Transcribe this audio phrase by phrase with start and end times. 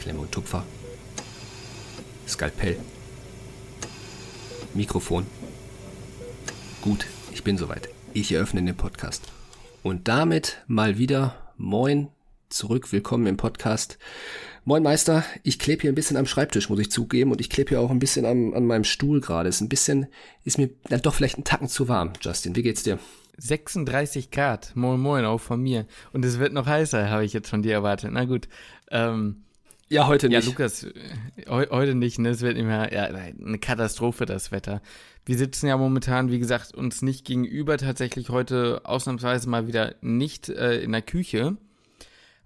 [0.00, 0.64] Klemme und Tupfer,
[2.26, 2.78] Skalpell,
[4.72, 5.26] Mikrofon.
[6.80, 7.90] Gut, ich bin soweit.
[8.14, 9.24] Ich eröffne den Podcast.
[9.82, 12.08] Und damit mal wieder Moin,
[12.48, 13.98] zurück, willkommen im Podcast.
[14.64, 17.68] Moin Meister, ich klebe hier ein bisschen am Schreibtisch, muss ich zugeben, und ich klebe
[17.68, 19.50] hier auch ein bisschen am, an meinem Stuhl gerade.
[19.50, 20.06] Ist ein bisschen,
[20.44, 22.14] ist mir dann doch vielleicht ein Tacken zu warm.
[22.22, 22.98] Justin, wie geht's dir?
[23.36, 25.86] 36 Grad, moin moin, auch von mir.
[26.14, 28.12] Und es wird noch heißer, habe ich jetzt von dir erwartet.
[28.14, 28.48] Na gut.
[28.90, 29.42] Ähm,
[29.90, 30.44] ja, heute nicht.
[30.44, 30.86] Ja, Lukas,
[31.36, 32.30] he heute nicht, ne?
[32.30, 34.80] Es wird immer ja, eine Katastrophe, das Wetter.
[35.26, 40.48] Wir sitzen ja momentan, wie gesagt, uns nicht gegenüber, tatsächlich heute ausnahmsweise mal wieder nicht
[40.48, 41.56] äh, in der Küche.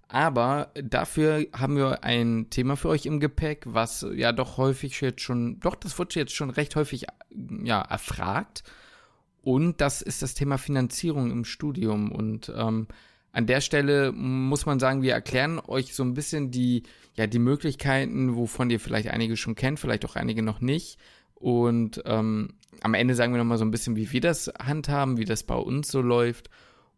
[0.07, 5.21] Aber dafür haben wir ein Thema für euch im Gepäck, was ja doch häufig jetzt
[5.21, 7.05] schon, doch, das wurde jetzt schon recht häufig
[7.63, 8.63] ja, erfragt.
[9.41, 12.11] Und das ist das Thema Finanzierung im Studium.
[12.11, 12.87] Und ähm,
[13.35, 16.83] an der Stelle muss man sagen, wir erklären euch so ein bisschen die,
[17.15, 20.97] ja, die Möglichkeiten, wovon ihr vielleicht einige schon kennt, vielleicht auch einige noch nicht.
[21.33, 25.25] Und ähm, am Ende sagen wir nochmal so ein bisschen, wie wir das handhaben, wie
[25.25, 26.49] das bei uns so läuft.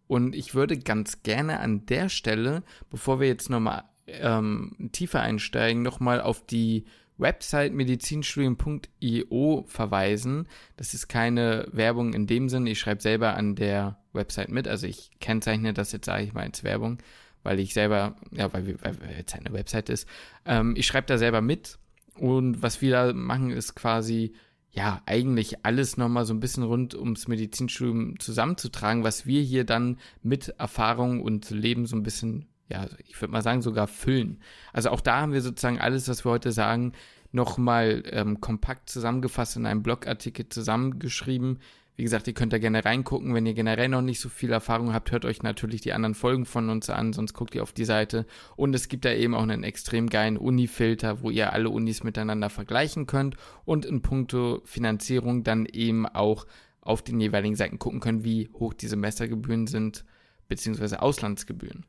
[0.05, 2.61] Und ich würde ganz gerne an der Stelle,
[2.91, 6.85] bevor wir jetzt nochmal ähm, tiefer einsteigen, nochmal auf die
[7.17, 10.47] Website medizinstudium.io verweisen.
[10.75, 12.67] Das ist keine Werbung in dem Sinn.
[12.67, 14.67] Ich schreibe selber an der Website mit.
[14.67, 16.97] Also ich kennzeichne das jetzt, sage ich mal, als Werbung,
[17.43, 20.07] weil ich selber, ja, weil, weil jetzt eine Website ist.
[20.45, 21.79] Ähm, ich schreibe da selber mit.
[22.15, 24.33] Und was wir da machen, ist quasi,
[24.71, 29.97] ja, eigentlich alles nochmal so ein bisschen rund ums Medizinstudium zusammenzutragen, was wir hier dann
[30.23, 34.41] mit Erfahrung und Leben so ein bisschen ja, ich würde mal sagen, sogar füllen.
[34.73, 36.93] Also auch da haben wir sozusagen alles, was wir heute sagen,
[37.31, 41.59] nochmal ähm, kompakt zusammengefasst in einem Blogartikel zusammengeschrieben.
[41.97, 43.33] Wie gesagt, ihr könnt da gerne reingucken.
[43.33, 46.45] Wenn ihr generell noch nicht so viel Erfahrung habt, hört euch natürlich die anderen Folgen
[46.45, 48.27] von uns an, sonst guckt ihr auf die Seite.
[48.55, 52.51] Und es gibt da eben auch einen extrem geilen Uni-Filter, wo ihr alle Unis miteinander
[52.51, 53.35] vergleichen könnt
[53.65, 56.45] und in puncto Finanzierung dann eben auch
[56.81, 60.05] auf den jeweiligen Seiten gucken könnt, wie hoch die Semestergebühren sind,
[60.47, 61.83] beziehungsweise Auslandsgebühren.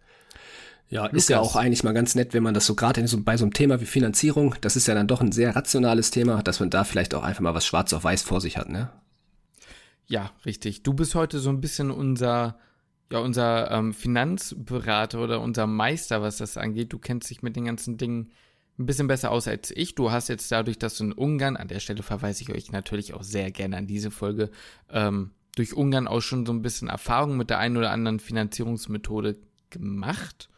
[0.89, 1.19] Ja, Lukas.
[1.19, 3.45] ist ja auch eigentlich mal ganz nett, wenn man das so gerade so, bei so
[3.45, 6.71] einem Thema wie Finanzierung, das ist ja dann doch ein sehr rationales Thema, dass man
[6.71, 8.91] da vielleicht auch einfach mal was schwarz auf weiß vor sich hat, ne?
[10.09, 10.83] Ja, richtig.
[10.83, 12.59] Du bist heute so ein bisschen unser,
[13.13, 16.93] ja, unser ähm, Finanzberater oder unser Meister, was das angeht.
[16.93, 18.33] Du kennst dich mit den ganzen Dingen
[18.79, 19.95] ein bisschen besser aus als ich.
[19.95, 23.13] Du hast jetzt dadurch, dass du in Ungarn, an der Stelle verweise ich euch natürlich
[23.13, 24.51] auch sehr gerne an diese Folge,
[24.89, 29.37] ähm, durch Ungarn auch schon so ein bisschen Erfahrung mit der einen oder anderen Finanzierungsmethode
[29.69, 30.49] gemacht.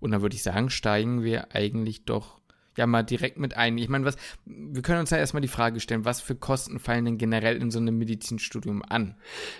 [0.00, 2.40] Und da würde ich sagen, steigen wir eigentlich doch
[2.76, 3.78] ja mal direkt mit ein.
[3.78, 7.04] Ich meine, was, wir können uns ja erstmal die Frage stellen, was für Kosten fallen
[7.04, 9.16] denn generell in so einem Medizinstudium an?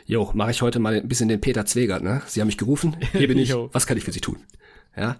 [0.07, 2.23] Jo, mache ich heute mal ein bisschen den Peter Zwegert, ne?
[2.27, 4.39] Sie haben mich gerufen, hier bin ich, was kann ich für Sie tun?
[4.97, 5.17] Ja,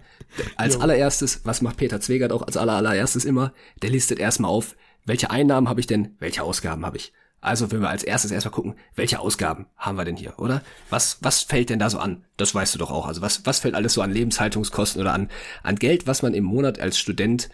[0.55, 0.81] als jo.
[0.81, 3.53] allererstes, was macht Peter Zwegert auch als allererstes immer?
[3.81, 7.13] Der listet erstmal auf, welche Einnahmen habe ich denn, welche Ausgaben habe ich?
[7.43, 10.61] Also wenn wir als erstes erstmal gucken, welche Ausgaben haben wir denn hier, oder?
[10.89, 12.23] Was, was fällt denn da so an?
[12.37, 13.05] Das weißt du doch auch.
[13.05, 15.29] Also was, was fällt alles so an Lebenshaltungskosten oder an,
[15.61, 17.49] an Geld, was man im Monat als Student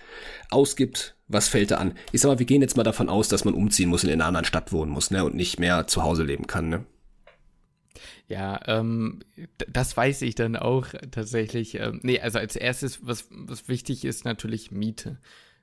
[0.51, 1.15] ausgibt?
[1.27, 1.95] Was fällt da an?
[2.11, 4.21] Ich sag mal, wir gehen jetzt mal davon aus, dass man umziehen muss und in
[4.21, 5.25] einer anderen Stadt wohnen muss, ne?
[5.25, 6.85] Und nicht mehr zu Hause leben kann, ne?
[8.27, 9.21] Ja, ähm,
[9.67, 11.73] das weiß ich dann auch tatsächlich.
[11.79, 15.17] Ähm, nee, also als erstes, was, was wichtig ist, natürlich Miete.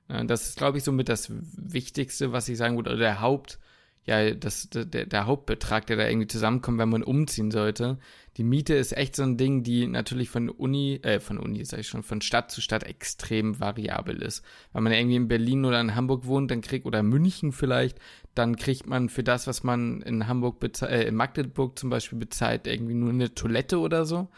[0.09, 3.59] Das ist, glaube ich, somit das Wichtigste, was ich sagen würde, oder der Haupt,
[4.07, 7.99] ja, das, der, der Hauptbetrag, der da irgendwie zusammenkommt, wenn man umziehen sollte.
[8.37, 11.81] Die Miete ist echt so ein Ding, die natürlich von Uni, äh, von Uni, sag
[11.81, 14.45] ich schon, von Stadt zu Stadt extrem variabel ist.
[14.71, 17.99] Wenn man irgendwie in Berlin oder in Hamburg wohnt, dann kriegt, oder München vielleicht,
[18.33, 22.65] dann kriegt man für das, was man in Hamburg äh, in Magdeburg zum Beispiel bezahlt,
[22.65, 24.29] irgendwie nur eine Toilette oder so.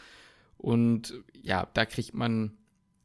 [0.57, 1.13] Und
[1.43, 2.53] ja, da kriegt man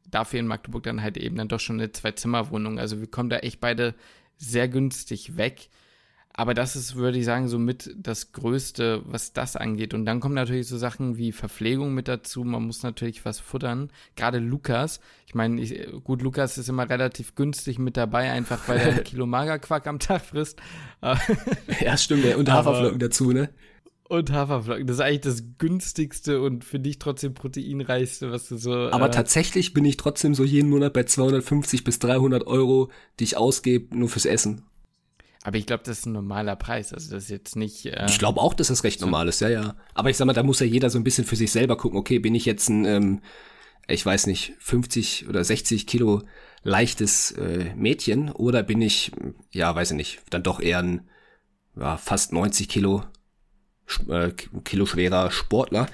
[0.09, 2.79] dafür in Magdeburg dann halt eben dann doch schon eine Zwei-Zimmer-Wohnung.
[2.79, 3.93] Also wir kommen da echt beide
[4.37, 5.69] sehr günstig weg.
[6.37, 9.93] Aber das ist, würde ich sagen, so mit das Größte, was das angeht.
[9.93, 12.43] Und dann kommen natürlich so Sachen wie Verpflegung mit dazu.
[12.43, 13.89] Man muss natürlich was futtern.
[14.17, 14.99] Gerade Lukas.
[15.27, 19.03] Ich meine, ich, gut, Lukas ist immer relativ günstig mit dabei, einfach weil er ein
[19.05, 20.59] Kilo Magerquark am Tag frisst.
[21.79, 22.25] ja, stimmt.
[22.35, 23.49] Und Haferflocken dazu, ne?
[24.09, 24.87] Und Haferflocken.
[24.87, 28.73] Das ist eigentlich das günstigste und für dich trotzdem proteinreichste, was du so.
[28.73, 33.23] Aber äh, tatsächlich bin ich trotzdem so jeden Monat bei 250 bis 300 Euro, die
[33.23, 34.63] ich ausgebe, nur fürs Essen.
[35.45, 36.91] Aber ich glaube, das ist ein normaler Preis.
[36.91, 37.85] Also das ist jetzt nicht.
[37.85, 39.75] Äh, ich glaube auch, dass das recht normal ist, ja, ja.
[39.93, 41.99] Aber ich sag mal, da muss ja jeder so ein bisschen für sich selber gucken,
[41.99, 43.21] okay, bin ich jetzt ein, ähm,
[43.87, 46.23] ich weiß nicht, 50 oder 60 Kilo
[46.63, 49.11] leichtes äh, Mädchen oder bin ich,
[49.51, 51.07] ja, weiß ich nicht, dann doch eher ein
[51.77, 53.03] ja, fast 90 Kilo
[54.09, 54.31] äh,
[54.63, 55.87] Kilo schwerer Sportler,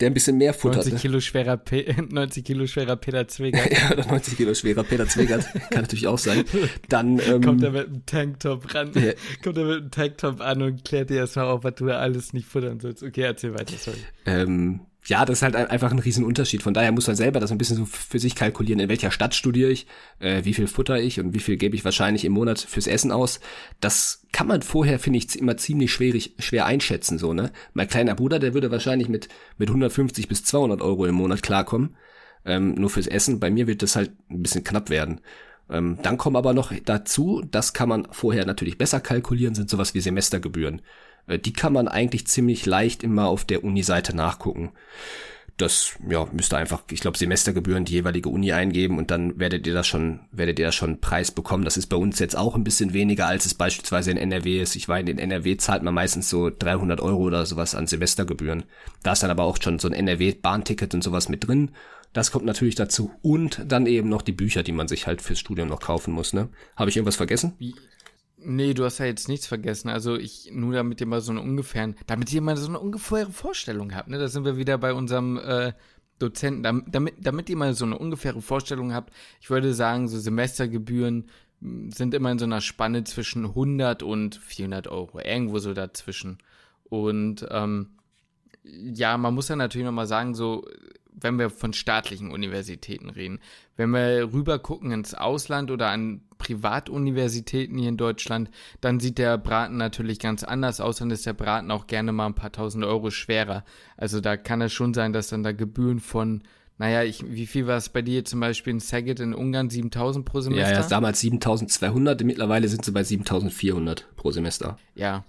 [0.00, 0.86] der ein bisschen mehr futtert.
[0.86, 3.70] 90 Kilo schwerer, Pe 90 Kilo schwerer Peter Zwegert.
[3.72, 6.44] ja, oder 90 Kilo schwerer Peter Zwegert, kann natürlich auch sein.
[6.88, 9.12] Dann ähm, kommt er mit einem Tanktop ran, ja.
[9.42, 12.46] kommt er mit einem Tanktop an und klärt dir erstmal auf, was du alles nicht
[12.46, 13.02] futtern sollst.
[13.02, 13.98] Okay, erzähl weiter, sorry.
[14.26, 16.62] Ähm, ja, das ist halt einfach ein Riesenunterschied.
[16.62, 19.34] Von daher muss man selber das ein bisschen so für sich kalkulieren, in welcher Stadt
[19.34, 19.86] studiere ich,
[20.18, 23.12] äh, wie viel futter ich und wie viel gebe ich wahrscheinlich im Monat fürs Essen
[23.12, 23.40] aus.
[23.80, 27.52] Das kann man vorher, finde ich, immer ziemlich schwierig, schwer einschätzen, so, ne?
[27.74, 29.28] Mein kleiner Bruder, der würde wahrscheinlich mit,
[29.58, 31.96] mit 150 bis 200 Euro im Monat klarkommen,
[32.46, 33.40] ähm, nur fürs Essen.
[33.40, 35.20] Bei mir wird das halt ein bisschen knapp werden.
[35.70, 39.94] Ähm, dann kommen aber noch dazu, das kann man vorher natürlich besser kalkulieren, sind sowas
[39.94, 40.82] wie Semestergebühren.
[41.26, 44.72] Äh, die kann man eigentlich ziemlich leicht immer auf der Uni-Seite nachgucken.
[45.56, 49.72] Das ja, müsste einfach, ich glaube, Semestergebühren die jeweilige Uni eingeben und dann werdet ihr
[49.72, 51.64] das schon, werdet ihr das schon Preis bekommen.
[51.64, 54.74] Das ist bei uns jetzt auch ein bisschen weniger, als es beispielsweise in NRW ist.
[54.74, 58.64] Ich weiß, in NRW zahlt man meistens so 300 Euro oder sowas an Semestergebühren.
[59.04, 61.70] Da ist dann aber auch schon so ein NRW-Bahnticket und sowas mit drin.
[62.12, 63.12] Das kommt natürlich dazu.
[63.22, 66.32] Und dann eben noch die Bücher, die man sich halt fürs Studium noch kaufen muss,
[66.32, 66.48] ne?
[66.74, 67.52] Habe ich irgendwas vergessen?
[67.58, 67.74] Wie,
[68.44, 69.88] Nee, du hast ja jetzt nichts vergessen.
[69.88, 73.32] Also ich, nur damit ihr mal so eine ungefähren, damit ihr mal so eine ungefähre
[73.32, 74.18] Vorstellung habt, ne?
[74.18, 75.72] Da sind wir wieder bei unserem äh,
[76.18, 79.12] Dozenten, damit, damit ihr mal so eine ungefähre Vorstellung habt.
[79.40, 81.30] Ich würde sagen, so Semestergebühren
[81.60, 86.38] hm, sind immer in so einer Spanne zwischen 100 und 400 Euro, irgendwo so dazwischen.
[86.84, 87.90] Und ähm,
[88.62, 90.66] ja, man muss ja natürlich nochmal sagen, so
[91.14, 93.40] wenn wir von staatlichen Universitäten reden.
[93.76, 98.50] Wenn wir rüber gucken ins Ausland oder an Privatuniversitäten hier in Deutschland,
[98.80, 102.26] dann sieht der Braten natürlich ganz anders aus und ist der Braten auch gerne mal
[102.26, 103.64] ein paar tausend Euro schwerer.
[103.96, 106.42] Also da kann es schon sein, dass dann da Gebühren von
[106.76, 109.70] naja, ich, wie viel war es bei dir zum Beispiel in Saget in Ungarn?
[109.70, 110.72] 7000 pro Semester?
[110.72, 114.76] Ja, ja, damals 7200, mittlerweile sind sie bei 7400 pro Semester.
[114.96, 115.24] Ja,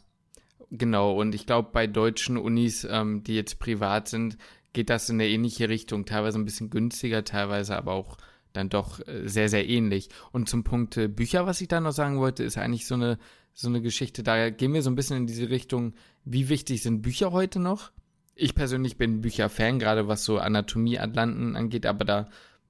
[0.72, 1.14] genau.
[1.14, 4.40] Und ich glaube, bei deutschen Unis, ähm, die jetzt privat sind,
[4.74, 6.06] geht das in eine ähnliche Richtung.
[6.06, 8.18] Teilweise ein bisschen günstiger, teilweise aber auch
[8.56, 10.10] dann doch äh, sehr, sehr ähnlich.
[10.32, 13.18] Und zum Punkt äh, Bücher, was ich da noch sagen wollte, ist eigentlich so eine,
[13.54, 14.24] so eine Geschichte.
[14.24, 15.94] Da gehen wir so ein bisschen in diese Richtung,
[16.24, 17.92] wie wichtig sind Bücher heute noch?
[18.36, 22.30] Ich persönlich bin Bücherfan, gerade was so Anatomie-Atlanten angeht, aber da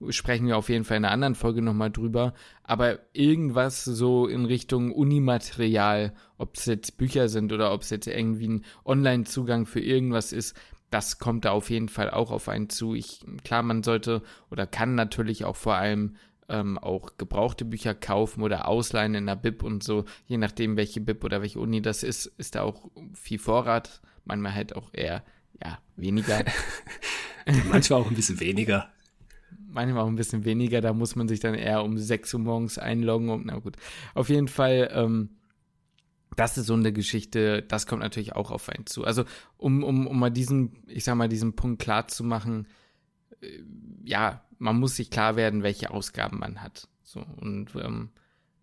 [0.09, 2.33] sprechen wir auf jeden Fall in einer anderen Folge nochmal drüber.
[2.63, 8.07] Aber irgendwas so in Richtung Unimaterial, ob es jetzt Bücher sind oder ob es jetzt
[8.07, 10.55] irgendwie ein Online-Zugang für irgendwas ist,
[10.89, 12.95] das kommt da auf jeden Fall auch auf einen zu.
[12.95, 16.15] Ich, klar, man sollte oder kann natürlich auch vor allem
[16.47, 21.01] ähm, auch gebrauchte Bücher kaufen oder ausleihen in der Bib und so, je nachdem, welche
[21.01, 24.01] Bib oder welche Uni das ist, ist da auch viel Vorrat.
[24.25, 25.23] Manchmal halt auch eher,
[25.63, 26.43] ja, weniger.
[27.69, 28.89] Manchmal auch ein bisschen weniger.
[29.67, 32.77] Manchmal auch ein bisschen weniger, da muss man sich dann eher um 6 Uhr morgens
[32.77, 33.75] einloggen und na gut.
[34.13, 35.29] Auf jeden Fall, ähm,
[36.35, 39.03] das ist so eine Geschichte, das kommt natürlich auch auf einen zu.
[39.03, 39.25] Also,
[39.57, 42.67] um, um, um mal diesen, ich sag mal, diesen Punkt klar zu machen,
[43.41, 43.61] äh,
[44.03, 46.87] ja, man muss sich klar werden, welche Ausgaben man hat.
[47.03, 48.09] So, und ähm,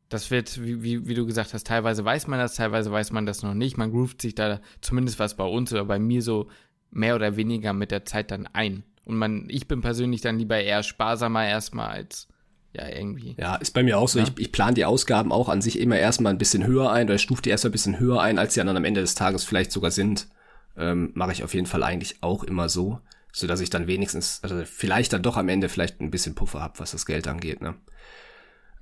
[0.09, 3.27] das wird, wie, wie, wie du gesagt hast, teilweise weiß man das, teilweise weiß man
[3.27, 3.79] das noch nicht.
[3.79, 6.49] Man groovt sich da zumindest was bei uns oder bei mir so
[6.91, 8.85] mehr oder weniger mit der Zeit dann ein.
[9.05, 12.29] Und man, ich bin persönlich dann lieber eher sparsamer erstmal als
[12.75, 13.37] ja, irgendwie.
[13.39, 14.19] Ja, ist bei mir auch so.
[14.19, 14.25] Ja?
[14.25, 17.19] Ich, ich plane die Ausgaben auch an sich immer erstmal ein bisschen höher ein oder
[17.19, 19.73] stufe die erstmal ein bisschen höher ein, als sie dann am Ende des Tages vielleicht
[19.73, 20.29] sogar sind.
[20.77, 22.99] Ähm, Mache ich auf jeden Fall eigentlich auch immer so,
[23.31, 26.61] so dass ich dann wenigstens, also vielleicht dann doch am Ende vielleicht ein bisschen Puffer
[26.61, 27.75] hab, was das Geld angeht, ne?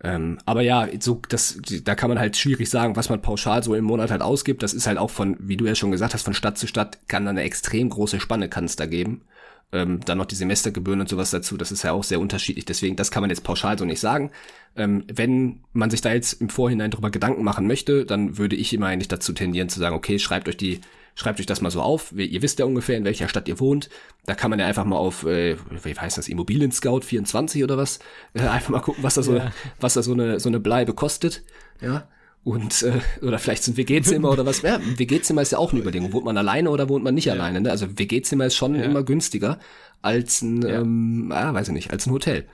[0.02, 3.74] Ähm, aber ja, so das, da kann man halt schwierig sagen, was man pauschal so
[3.74, 4.62] im Monat halt ausgibt.
[4.62, 7.06] Das ist halt auch von, wie du ja schon gesagt hast, von Stadt zu Stadt
[7.08, 9.22] kann da eine extrem große Spanne kann es da geben.
[9.72, 12.64] Ähm, dann noch die Semestergebühren und sowas dazu, das ist ja auch sehr unterschiedlich.
[12.64, 14.32] Deswegen, das kann man jetzt pauschal so nicht sagen.
[14.76, 18.72] Ähm, wenn man sich da jetzt im Vorhinein drüber Gedanken machen möchte, dann würde ich
[18.72, 20.80] immer eigentlich dazu tendieren zu sagen, okay, schreibt euch die,
[21.14, 22.12] schreibt euch das mal so auf.
[22.12, 23.90] Ihr wisst ja ungefähr, in welcher Stadt ihr wohnt.
[24.26, 27.76] Da kann man ja einfach mal auf, äh, wie heißt das, Immobilien Scout 24 oder
[27.76, 28.00] was,
[28.34, 29.52] äh, einfach mal gucken, was da so, ja.
[29.78, 31.44] was da so eine, so eine Bleibe kostet.
[31.80, 32.08] Ja.
[32.42, 34.62] Und, äh, oder vielleicht ein WG-Zimmer oder was.
[34.62, 36.12] Ja, ein WG-Zimmer ist ja auch eine Überlegung.
[36.12, 37.34] Wohnt man alleine oder wohnt man nicht ja.
[37.34, 37.60] alleine?
[37.60, 37.70] Ne?
[37.70, 38.82] Also WG-Zimmer ist schon ja.
[38.82, 39.58] immer günstiger
[40.00, 40.80] als ein, ja.
[40.80, 42.46] ähm, ah, weiß ich nicht, als ein Hotel.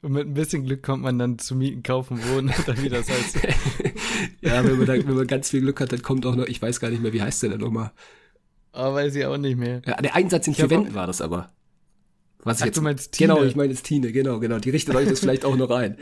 [0.00, 3.08] Und mit ein bisschen Glück kommt man dann zu mieten, kaufen, wohnen oder wie das
[3.08, 3.38] heißt.
[4.42, 6.60] ja, wenn man, da, wenn man ganz viel Glück hat, dann kommt auch noch, ich
[6.60, 7.92] weiß gar nicht mehr, wie heißt der denn nochmal?
[8.72, 9.82] Oh, weiß ich auch nicht mehr.
[9.86, 11.52] Ja, der Einsatz in vier Wänden war das aber.
[12.42, 13.34] Was Ach, ich jetzt, du meinst Tine?
[13.34, 14.58] Genau, ich meine jetzt Tine, genau, genau.
[14.58, 15.96] Die richtet euch das vielleicht auch noch ein.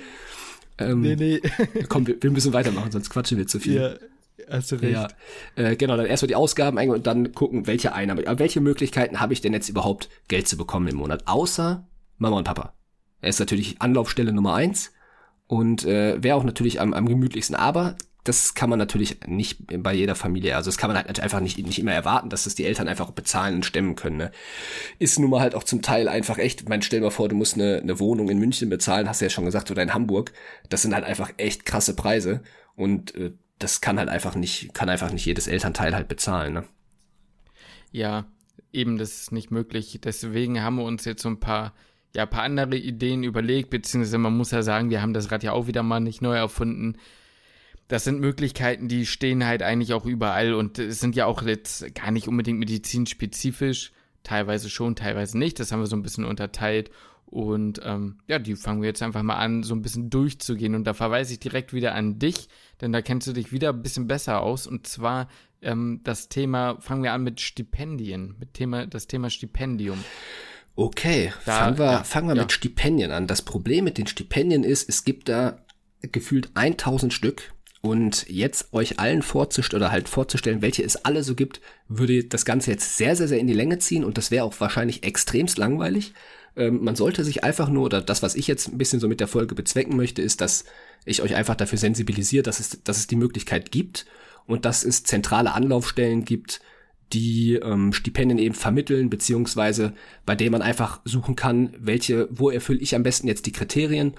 [0.91, 1.41] Ähm, nee, nee.
[1.89, 3.75] komm, wir, wir, müssen weitermachen, sonst quatschen wir zu viel.
[3.75, 3.95] Ja,
[4.49, 4.93] hast du recht.
[4.93, 5.09] Ja,
[5.57, 9.33] äh, genau, dann erstmal die Ausgaben eingehen und dann gucken, welche Einnahme, welche Möglichkeiten habe
[9.33, 11.87] ich denn jetzt überhaupt, Geld zu bekommen im Monat, außer
[12.19, 12.75] Mama und Papa.
[13.21, 14.93] Er ist natürlich Anlaufstelle Nummer eins
[15.47, 19.93] und äh, wäre auch natürlich am, am gemütlichsten, aber das kann man natürlich nicht bei
[19.93, 22.65] jeder Familie, also das kann man halt einfach nicht, nicht immer erwarten, dass das die
[22.65, 24.17] Eltern einfach bezahlen und stemmen können.
[24.17, 24.31] Ne?
[25.01, 27.55] Ist nun mal halt auch zum Teil einfach echt, man stell mal vor, du musst
[27.55, 30.33] eine, eine Wohnung in München bezahlen, hast du ja schon gesagt, oder in Hamburg.
[30.69, 32.43] Das sind halt einfach echt krasse Preise
[32.77, 36.53] und äh, das kann halt einfach nicht, kann einfach nicht jedes Elternteil halt bezahlen.
[36.55, 36.65] Ne?
[37.91, 38.27] Ja,
[38.73, 40.01] eben, das ist nicht möglich.
[40.03, 41.73] Deswegen haben wir uns jetzt so ein paar
[42.15, 45.53] ja, paar andere Ideen überlegt, beziehungsweise man muss ja sagen, wir haben das Rad ja
[45.53, 46.99] auch wieder mal nicht neu erfunden
[47.93, 51.95] das sind Möglichkeiten, die stehen halt eigentlich auch überall und es sind ja auch jetzt
[51.95, 55.61] gar nicht unbedingt medizinspezifisch, teilweise schon, teilweise nicht.
[55.61, 56.91] Das haben wir so ein bisschen unterteilt
[57.27, 60.85] und ähm, ja, die fangen wir jetzt einfach mal an, so ein bisschen durchzugehen und
[60.85, 62.49] da verweise ich direkt wieder an dich,
[62.81, 65.29] denn da kennst du dich wieder ein bisschen besser aus und zwar
[65.61, 70.03] ähm, das Thema, fangen wir an mit Stipendien, mit Thema, das Thema Stipendium.
[70.77, 72.43] Okay, da, fangen wir, ja, fangen wir ja.
[72.43, 73.27] mit Stipendien an.
[73.27, 75.59] Das Problem mit den Stipendien ist, es gibt da
[76.01, 81.35] gefühlt 1000 Stück und jetzt euch allen vorzustellen oder halt vorzustellen, welche es alle so
[81.35, 84.45] gibt, würde das Ganze jetzt sehr, sehr, sehr in die Länge ziehen und das wäre
[84.45, 86.15] auch wahrscheinlich extremst langweilig.
[86.55, 89.19] Ähm, man sollte sich einfach nur, oder das, was ich jetzt ein bisschen so mit
[89.19, 90.65] der Folge bezwecken möchte, ist, dass
[91.05, 94.07] ich euch einfach dafür sensibilisiere, dass es, dass es die Möglichkeit gibt
[94.47, 96.61] und dass es zentrale Anlaufstellen gibt,
[97.13, 99.93] die ähm, Stipendien eben vermitteln, beziehungsweise
[100.25, 104.15] bei denen man einfach suchen kann, welche, wo erfülle ich am besten jetzt die Kriterien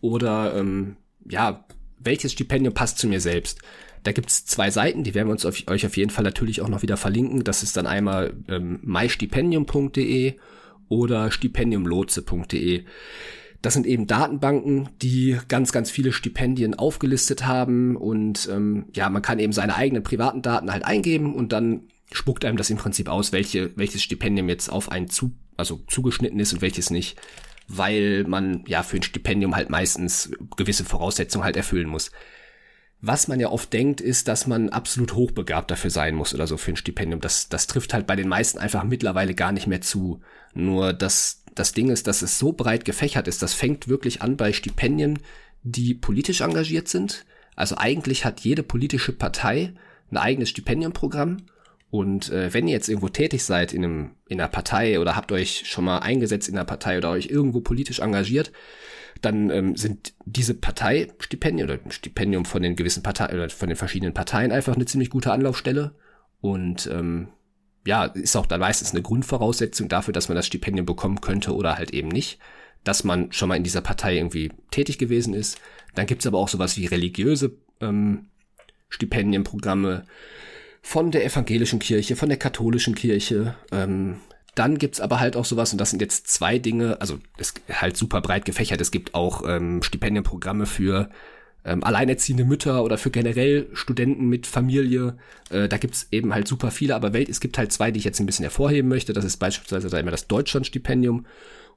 [0.00, 0.96] oder ähm,
[1.28, 1.64] ja,
[2.00, 3.58] welches Stipendium passt zu mir selbst.
[4.04, 6.68] Da gibt's zwei Seiten, die werden wir uns auf, euch auf jeden Fall natürlich auch
[6.68, 7.44] noch wieder verlinken.
[7.44, 10.34] Das ist dann einmal ähm, mystipendium.de
[10.88, 12.84] oder stipendiumlotse.de.
[13.60, 19.20] Das sind eben Datenbanken, die ganz, ganz viele Stipendien aufgelistet haben und ähm, ja, man
[19.20, 23.08] kann eben seine eigenen privaten Daten halt eingeben und dann spuckt einem das im Prinzip
[23.08, 27.16] aus, welche, welches Stipendium jetzt auf einen zu, also zugeschnitten ist und welches nicht
[27.68, 32.10] weil man ja für ein Stipendium halt meistens gewisse Voraussetzungen halt erfüllen muss.
[33.00, 36.56] Was man ja oft denkt, ist, dass man absolut hochbegabt dafür sein muss oder so
[36.56, 37.20] für ein Stipendium.
[37.20, 40.20] Das, das trifft halt bei den meisten einfach mittlerweile gar nicht mehr zu.
[40.54, 43.42] Nur das, das Ding ist, dass es so breit gefächert ist.
[43.42, 45.20] Das fängt wirklich an bei Stipendien,
[45.62, 47.24] die politisch engagiert sind.
[47.54, 49.74] Also eigentlich hat jede politische Partei
[50.10, 51.42] ein eigenes Stipendiumprogramm
[51.90, 55.32] und äh, wenn ihr jetzt irgendwo tätig seid in, einem, in einer Partei oder habt
[55.32, 58.52] euch schon mal eingesetzt in einer Partei oder euch irgendwo politisch engagiert,
[59.22, 64.12] dann ähm, sind diese Parteistipendien oder Stipendium von den gewissen Parteien oder von den verschiedenen
[64.12, 65.94] Parteien einfach eine ziemlich gute Anlaufstelle.
[66.40, 67.28] Und ähm,
[67.86, 71.76] ja, ist auch dann meistens eine Grundvoraussetzung dafür, dass man das Stipendium bekommen könnte oder
[71.76, 72.38] halt eben nicht,
[72.84, 75.58] dass man schon mal in dieser Partei irgendwie tätig gewesen ist.
[75.94, 78.26] Dann gibt's aber auch sowas wie religiöse ähm,
[78.90, 80.04] Stipendienprogramme
[80.88, 83.54] von der evangelischen Kirche, von der katholischen Kirche.
[83.70, 84.20] Ähm,
[84.54, 87.60] dann gibt's aber halt auch sowas, und das sind jetzt zwei Dinge, also es ist
[87.68, 88.80] halt super breit gefächert.
[88.80, 91.10] Es gibt auch ähm, Stipendienprogramme für
[91.62, 95.18] ähm, alleinerziehende Mütter oder für generell Studenten mit Familie.
[95.50, 98.06] Äh, da gibt's eben halt super viele, aber Welt, es gibt halt zwei, die ich
[98.06, 99.12] jetzt ein bisschen hervorheben möchte.
[99.12, 101.26] Das ist beispielsweise da immer das Deutschlandstipendium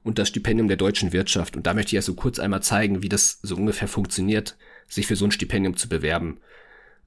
[0.02, 1.54] und das Stipendium der deutschen Wirtschaft.
[1.54, 4.56] Und da möchte ich ja so kurz einmal zeigen, wie das so ungefähr funktioniert,
[4.88, 6.38] sich für so ein Stipendium zu bewerben.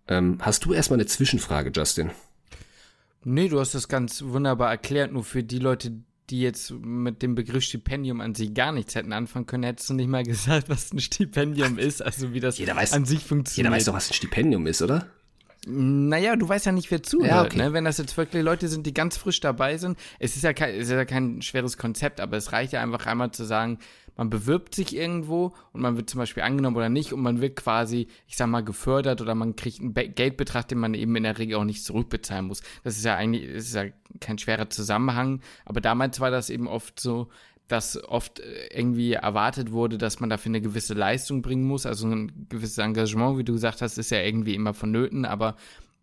[0.07, 2.11] Ähm, hast du erstmal eine Zwischenfrage, Justin?
[3.23, 5.11] Nee, du hast das ganz wunderbar erklärt.
[5.11, 5.93] Nur für die Leute,
[6.29, 9.93] die jetzt mit dem Begriff Stipendium an sich gar nichts hätten anfangen können, hättest du
[9.95, 13.67] nicht mal gesagt, was ein Stipendium ist, also wie das weiß, an sich funktioniert.
[13.67, 15.07] Jeder weiß doch, was ein Stipendium ist, oder?
[15.67, 17.31] Naja, du weißt ja nicht, wer zuhört.
[17.31, 17.57] Ja, okay.
[17.57, 17.73] ne?
[17.73, 20.75] Wenn das jetzt wirklich Leute sind, die ganz frisch dabei sind, es ist ja kein,
[20.75, 23.79] es ist ja kein schweres Konzept, aber es reicht ja einfach einmal zu sagen,
[24.17, 27.55] man bewirbt sich irgendwo und man wird zum Beispiel angenommen oder nicht und man wird
[27.55, 31.37] quasi, ich sag mal, gefördert oder man kriegt einen Geldbetrag, den man eben in der
[31.37, 32.61] Regel auch nicht zurückbezahlen muss.
[32.83, 33.85] Das ist ja eigentlich, ist ja
[34.19, 37.29] kein schwerer Zusammenhang, aber damals war das eben oft so,
[37.67, 42.07] dass oft äh, irgendwie erwartet wurde, dass man dafür eine gewisse Leistung bringen muss, also
[42.07, 45.55] ein gewisses Engagement, wie du gesagt hast, ist ja irgendwie immer vonnöten, aber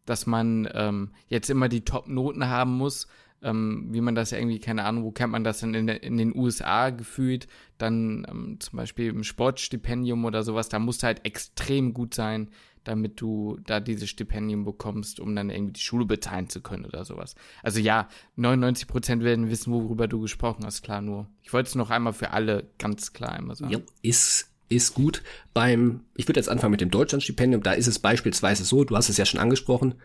[0.04, 3.07] dass man ähm, jetzt immer die Top-Noten haben muss,
[3.42, 6.37] ähm, wie man das irgendwie, keine Ahnung, wo kennt man das denn in, in den
[6.37, 11.94] USA gefühlt, dann ähm, zum Beispiel im Sportstipendium oder sowas, da musst du halt extrem
[11.94, 12.49] gut sein,
[12.84, 17.04] damit du da dieses Stipendium bekommst, um dann irgendwie die Schule bezahlen zu können oder
[17.04, 17.34] sowas.
[17.62, 21.28] Also ja, 99 Prozent werden wissen, worüber du gesprochen hast, klar nur.
[21.42, 23.72] Ich wollte es noch einmal für alle ganz klar einmal sagen.
[23.72, 25.22] Ja, ist ist gut.
[25.52, 29.11] Beim, ich würde jetzt anfangen mit dem Deutschlandstipendium, da ist es beispielsweise so, du hast
[29.11, 29.96] es ja schon angesprochen,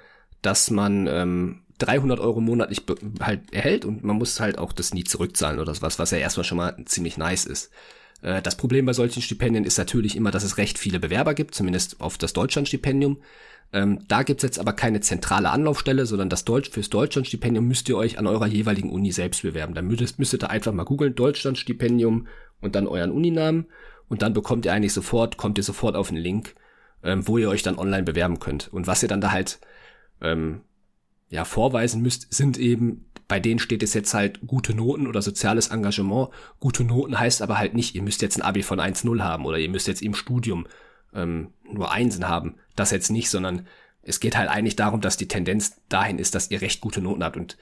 [0.41, 2.84] dass man ähm, 300 Euro monatlich
[3.20, 6.44] halt erhält und man muss halt auch das nie zurückzahlen oder sowas, was ja erstmal
[6.44, 7.72] schon mal ziemlich nice ist.
[8.22, 11.53] Äh, das Problem bei solchen Stipendien ist natürlich immer, dass es recht viele Bewerber gibt,
[11.53, 13.17] zumindest auf das Deutschlandstipendium.
[13.74, 17.98] Ähm, da gibt's jetzt aber keine zentrale Anlaufstelle, sondern das Deutsch fürs Deutschlandstipendium müsst ihr
[17.98, 19.74] euch an eurer jeweiligen Uni selbst bewerben.
[19.74, 22.27] Da müsstet, müsstet ihr einfach mal googeln, Deutschlandstipendium
[22.62, 23.65] und dann euren Uninamen
[24.08, 26.56] und dann bekommt ihr eigentlich sofort, kommt ihr sofort auf einen Link
[27.03, 28.72] ähm, wo ihr euch dann online bewerben könnt.
[28.72, 29.60] Und was ihr dann da halt
[30.21, 30.62] ähm,
[31.29, 35.67] ja vorweisen müsst, sind eben bei denen steht es jetzt halt gute Noten oder soziales
[35.67, 36.29] Engagement.
[36.59, 39.57] Gute Noten heißt aber halt nicht, ihr müsst jetzt ein Abi von 1,0 haben oder
[39.57, 40.65] ihr müsst jetzt im Studium
[41.13, 42.55] ähm, nur Einsen haben.
[42.75, 43.67] Das jetzt nicht, sondern
[44.01, 47.24] es geht halt eigentlich darum, dass die Tendenz dahin ist, dass ihr recht gute Noten
[47.24, 47.36] habt.
[47.36, 47.57] Und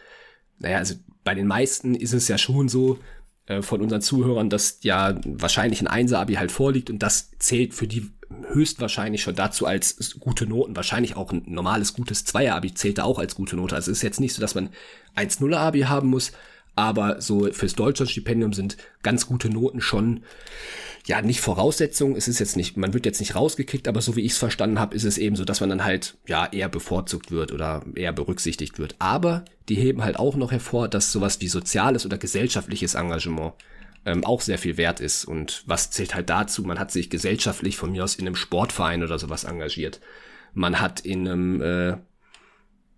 [0.60, 3.00] naja, also bei den meisten ist es ja schon so,
[3.48, 7.88] äh, von unseren Zuhörern, dass ja wahrscheinlich ein Einser-Abi halt vorliegt und das zählt für
[7.88, 8.12] die
[8.50, 10.76] höchstwahrscheinlich schon dazu als gute Noten.
[10.76, 13.76] Wahrscheinlich auch ein normales gutes Zweier-Abi zählt da auch als gute Note.
[13.76, 14.70] Also es ist jetzt nicht so, dass man
[15.16, 16.32] 1-0-Abi haben muss,
[16.76, 20.24] aber so fürs Deutschlandstipendium sind ganz gute Noten schon
[21.06, 22.16] ja nicht Voraussetzung.
[22.16, 24.80] Es ist jetzt nicht, man wird jetzt nicht rausgekickt, aber so wie ich es verstanden
[24.80, 28.12] habe, ist es eben so, dass man dann halt ja eher bevorzugt wird oder eher
[28.12, 28.96] berücksichtigt wird.
[29.00, 33.54] Aber die heben halt auch noch hervor, dass sowas wie soziales oder gesellschaftliches Engagement
[34.06, 35.26] ähm, auch sehr viel wert ist.
[35.26, 36.64] Und was zählt halt dazu?
[36.64, 40.02] Man hat sich gesellschaftlich von mir aus in einem Sportverein oder sowas engagiert.
[40.54, 41.98] Man hat in einem äh,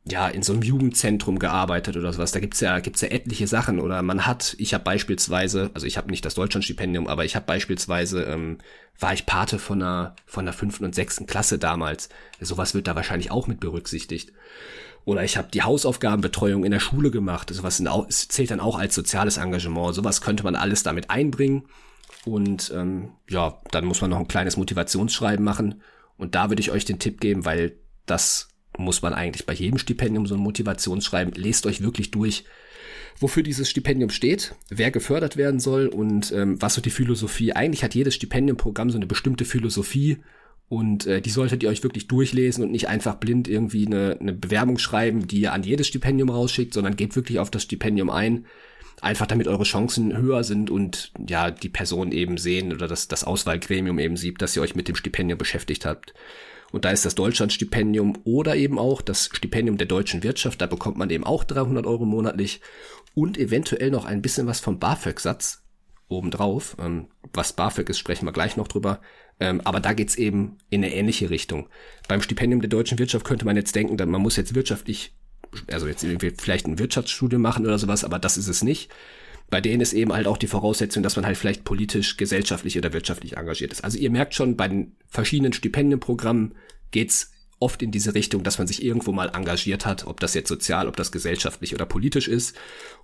[0.09, 2.31] ja, in so einem Jugendzentrum gearbeitet oder sowas.
[2.31, 3.79] Da gibt's ja, gibt's ja etliche Sachen.
[3.79, 7.45] Oder man hat, ich habe beispielsweise, also ich habe nicht das Deutschlandstipendium, aber ich habe
[7.45, 8.57] beispielsweise, ähm,
[8.99, 12.09] war ich Pate von einer, von der fünften und sechsten Klasse damals.
[12.39, 14.33] Sowas wird da wahrscheinlich auch mit berücksichtigt.
[15.05, 17.49] Oder ich habe die Hausaufgabenbetreuung in der Schule gemacht.
[17.53, 19.95] Sowas sind auch, zählt dann auch als soziales Engagement.
[19.95, 21.63] Sowas könnte man alles damit einbringen.
[22.25, 25.81] Und ähm, ja, dann muss man noch ein kleines Motivationsschreiben machen.
[26.17, 29.77] Und da würde ich euch den Tipp geben, weil das muss man eigentlich bei jedem
[29.77, 31.33] Stipendium so ein Motivationsschreiben.
[31.33, 32.43] Lest euch wirklich durch,
[33.19, 37.53] wofür dieses Stipendium steht, wer gefördert werden soll und ähm, was so die Philosophie.
[37.53, 40.17] Eigentlich hat jedes Stipendiumprogramm so eine bestimmte Philosophie
[40.69, 44.33] und äh, die solltet ihr euch wirklich durchlesen und nicht einfach blind irgendwie eine, eine
[44.33, 48.45] Bewerbung schreiben, die ihr an jedes Stipendium rausschickt, sondern geht wirklich auf das Stipendium ein.
[48.99, 53.23] Einfach damit eure Chancen höher sind und ja, die Person eben sehen oder das, das
[53.23, 56.13] Auswahlgremium eben sieht, dass ihr euch mit dem Stipendium beschäftigt habt.
[56.71, 60.61] Und da ist das Deutschlandstipendium oder eben auch das Stipendium der deutschen Wirtschaft.
[60.61, 62.61] Da bekommt man eben auch 300 Euro monatlich
[63.13, 65.63] und eventuell noch ein bisschen was vom BAföG-Satz
[66.09, 66.75] obendrauf.
[66.79, 69.01] Ähm, was BAföG ist, sprechen wir gleich noch drüber.
[69.39, 71.69] Ähm, aber da geht's eben in eine ähnliche Richtung.
[72.07, 75.13] Beim Stipendium der deutschen Wirtschaft könnte man jetzt denken, man muss jetzt wirtschaftlich,
[75.71, 78.89] also jetzt irgendwie vielleicht ein Wirtschaftsstudium machen oder sowas, aber das ist es nicht
[79.49, 82.93] bei denen ist eben halt auch die Voraussetzung, dass man halt vielleicht politisch, gesellschaftlich oder
[82.93, 83.83] wirtschaftlich engagiert ist.
[83.83, 86.55] Also ihr merkt schon, bei den verschiedenen Stipendienprogrammen
[86.91, 90.49] geht's oft in diese Richtung, dass man sich irgendwo mal engagiert hat, ob das jetzt
[90.49, 92.55] sozial, ob das gesellschaftlich oder politisch ist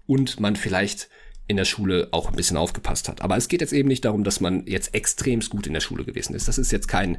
[0.05, 1.09] und man vielleicht
[1.47, 3.21] in der Schule auch ein bisschen aufgepasst hat.
[3.21, 6.05] Aber es geht jetzt eben nicht darum, dass man jetzt extremst gut in der Schule
[6.05, 6.47] gewesen ist.
[6.47, 7.17] Das ist jetzt kein,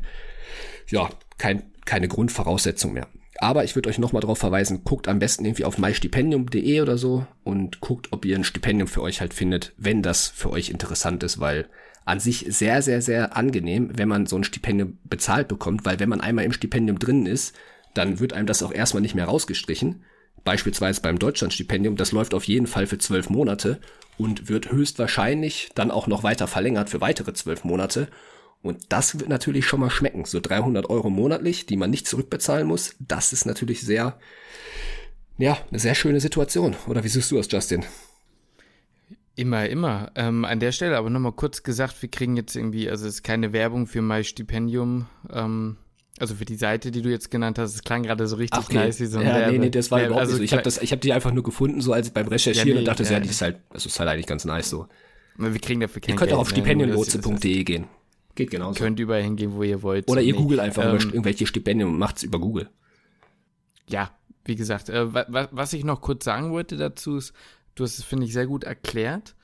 [0.89, 3.09] ja, kein, keine Grundvoraussetzung mehr.
[3.39, 7.27] Aber ich würde euch nochmal darauf verweisen, guckt am besten irgendwie auf mystipendium.de oder so
[7.43, 11.23] und guckt, ob ihr ein Stipendium für euch halt findet, wenn das für euch interessant
[11.23, 11.67] ist, weil
[12.05, 16.09] an sich sehr, sehr, sehr angenehm, wenn man so ein Stipendium bezahlt bekommt, weil wenn
[16.09, 17.55] man einmal im Stipendium drin ist,
[17.95, 20.05] dann wird einem das auch erstmal nicht mehr rausgestrichen.
[20.45, 23.81] Beispielsweise beim Deutschlandstipendium, das läuft auf jeden Fall für zwölf Monate
[24.19, 28.09] und wird höchstwahrscheinlich dann auch noch weiter verlängert für weitere zwölf Monate.
[28.65, 30.25] Und das wird natürlich schon mal schmecken.
[30.25, 34.19] So 300 Euro monatlich, die man nicht zurückbezahlen muss, das ist natürlich sehr,
[35.37, 36.75] ja, eine sehr schöne Situation.
[36.87, 37.85] Oder wie siehst du das, Justin?
[39.37, 40.13] Immer, immer.
[40.15, 43.23] Ähm, an der Stelle aber nochmal kurz gesagt, wir kriegen jetzt irgendwie, also es ist
[43.23, 45.77] keine Werbung für mein Stipendium, ähm,
[46.19, 48.77] also für die Seite, die du jetzt genannt hast, es klang gerade so richtig okay.
[48.77, 49.53] nice so Ja, Werbe.
[49.53, 50.57] nee, nee, das war überhaupt also nicht so.
[50.57, 53.03] Ich habe habe die einfach nur gefunden, so als beim Recherchieren ja, nee, und dachte,
[53.03, 54.87] ja, ja, die ist halt, das ist halt eigentlich ganz nice so.
[55.37, 56.59] Wir kriegen dafür kein Ihr könnt Geld, auch auf ne?
[56.59, 57.89] stipendienlotse.de gehen.
[58.35, 58.83] Geht genauso.
[58.83, 60.09] Könnt überall hingehen, wo ihr wollt.
[60.09, 62.69] Oder ihr googelt einfach ähm, irgendwelche Stipendien und macht's über Google.
[63.89, 64.11] Ja,
[64.45, 67.33] wie gesagt, äh, was ich noch kurz sagen wollte dazu ist,
[67.75, 69.35] du hast es, finde ich, sehr gut erklärt.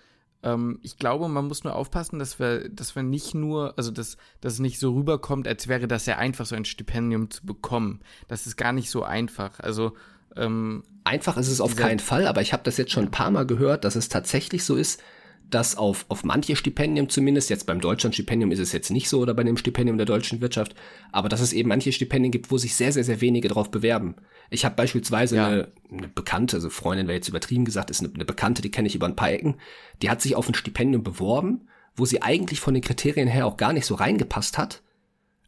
[0.42, 4.16] Ähm, ich glaube, man muss nur aufpassen, dass wir, dass wir nicht nur, also dass,
[4.40, 8.00] dass es nicht so rüberkommt, als wäre das sehr einfach, so ein Stipendium zu bekommen.
[8.28, 9.60] Das ist gar nicht so einfach.
[9.60, 9.92] Also
[10.36, 13.30] ähm, einfach ist es auf keinen Fall, aber ich habe das jetzt schon ein paar
[13.30, 15.02] Mal gehört, dass es tatsächlich so ist,
[15.50, 19.34] dass auf, auf manche Stipendien zumindest, jetzt beim Deutschlandstipendium ist es jetzt nicht so oder
[19.34, 20.74] bei dem Stipendium der deutschen Wirtschaft,
[21.12, 24.14] aber dass es eben manche Stipendien gibt, wo sich sehr, sehr, sehr wenige drauf bewerben.
[24.50, 25.46] Ich habe beispielsweise ja.
[25.46, 28.88] eine, eine Bekannte, also Freundin wäre jetzt übertrieben gesagt, ist eine, eine Bekannte, die kenne
[28.88, 29.56] ich über ein paar Ecken,
[30.02, 33.56] die hat sich auf ein Stipendium beworben, wo sie eigentlich von den Kriterien her auch
[33.56, 34.82] gar nicht so reingepasst hat,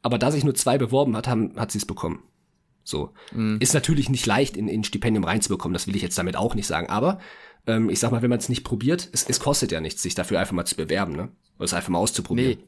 [0.02, 2.22] aber da sich nur zwei beworben hat, haben, hat sie es bekommen.
[2.84, 3.12] So.
[3.32, 3.58] Mhm.
[3.60, 6.66] Ist natürlich nicht leicht, in, in Stipendium reinzubekommen, das will ich jetzt damit auch nicht
[6.66, 7.20] sagen, aber
[7.66, 10.14] ähm, ich sag mal, wenn man es nicht probiert, es, es kostet ja nichts, sich
[10.14, 11.28] dafür einfach mal zu bewerben, ne?
[11.56, 12.58] Oder es einfach mal auszuprobieren.
[12.58, 12.64] Nee.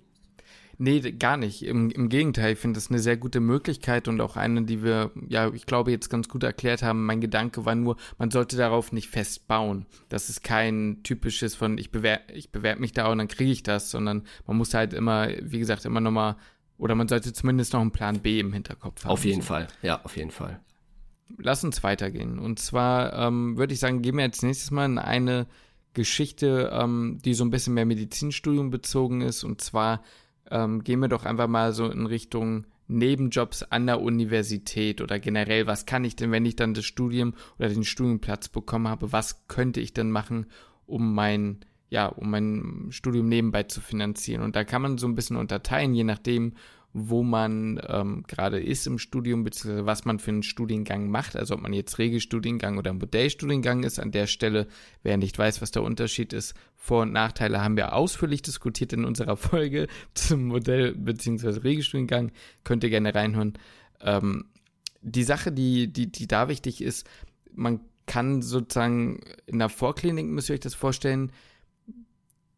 [0.78, 1.64] Nee, gar nicht.
[1.64, 5.12] Im, im Gegenteil, ich finde das eine sehr gute Möglichkeit und auch eine, die wir,
[5.28, 7.06] ja, ich glaube, jetzt ganz gut erklärt haben.
[7.06, 9.86] Mein Gedanke war nur, man sollte darauf nicht festbauen.
[10.08, 13.62] Das ist kein typisches von, ich bewerbe ich bewerb mich da und dann kriege ich
[13.62, 16.36] das, sondern man muss halt immer, wie gesagt, immer nochmal
[16.76, 19.12] oder man sollte zumindest noch einen Plan B im Hinterkopf haben.
[19.12, 19.48] Auf jeden so.
[19.48, 20.60] Fall, ja, auf jeden Fall.
[21.38, 22.38] Lass uns weitergehen.
[22.38, 25.46] Und zwar ähm, würde ich sagen, gehen wir jetzt nächstes Mal in eine
[25.94, 29.44] Geschichte, ähm, die so ein bisschen mehr Medizinstudium bezogen ist.
[29.44, 30.02] Und zwar
[30.50, 35.66] ähm, gehen wir doch einfach mal so in Richtung Nebenjobs an der Universität oder generell,
[35.66, 39.48] was kann ich denn, wenn ich dann das Studium oder den Studienplatz bekommen habe, was
[39.48, 40.46] könnte ich denn machen,
[40.86, 44.42] um mein, ja, um mein Studium nebenbei zu finanzieren?
[44.42, 46.52] Und da kann man so ein bisschen unterteilen, je nachdem,
[46.96, 51.34] wo man ähm, gerade ist im Studium, beziehungsweise was man für einen Studiengang macht.
[51.34, 53.98] Also ob man jetzt Regelstudiengang oder Modellstudiengang ist.
[53.98, 54.68] An der Stelle,
[55.02, 59.04] wer nicht weiß, was der Unterschied ist, Vor- und Nachteile haben wir ausführlich diskutiert in
[59.04, 62.30] unserer Folge zum Modell- beziehungsweise Regelstudiengang.
[62.62, 63.54] Könnt ihr gerne reinhören.
[64.00, 64.44] Ähm,
[65.02, 67.08] die Sache, die, die, die da wichtig ist,
[67.52, 71.32] man kann sozusagen in der Vorklinik, müsst ihr euch das vorstellen,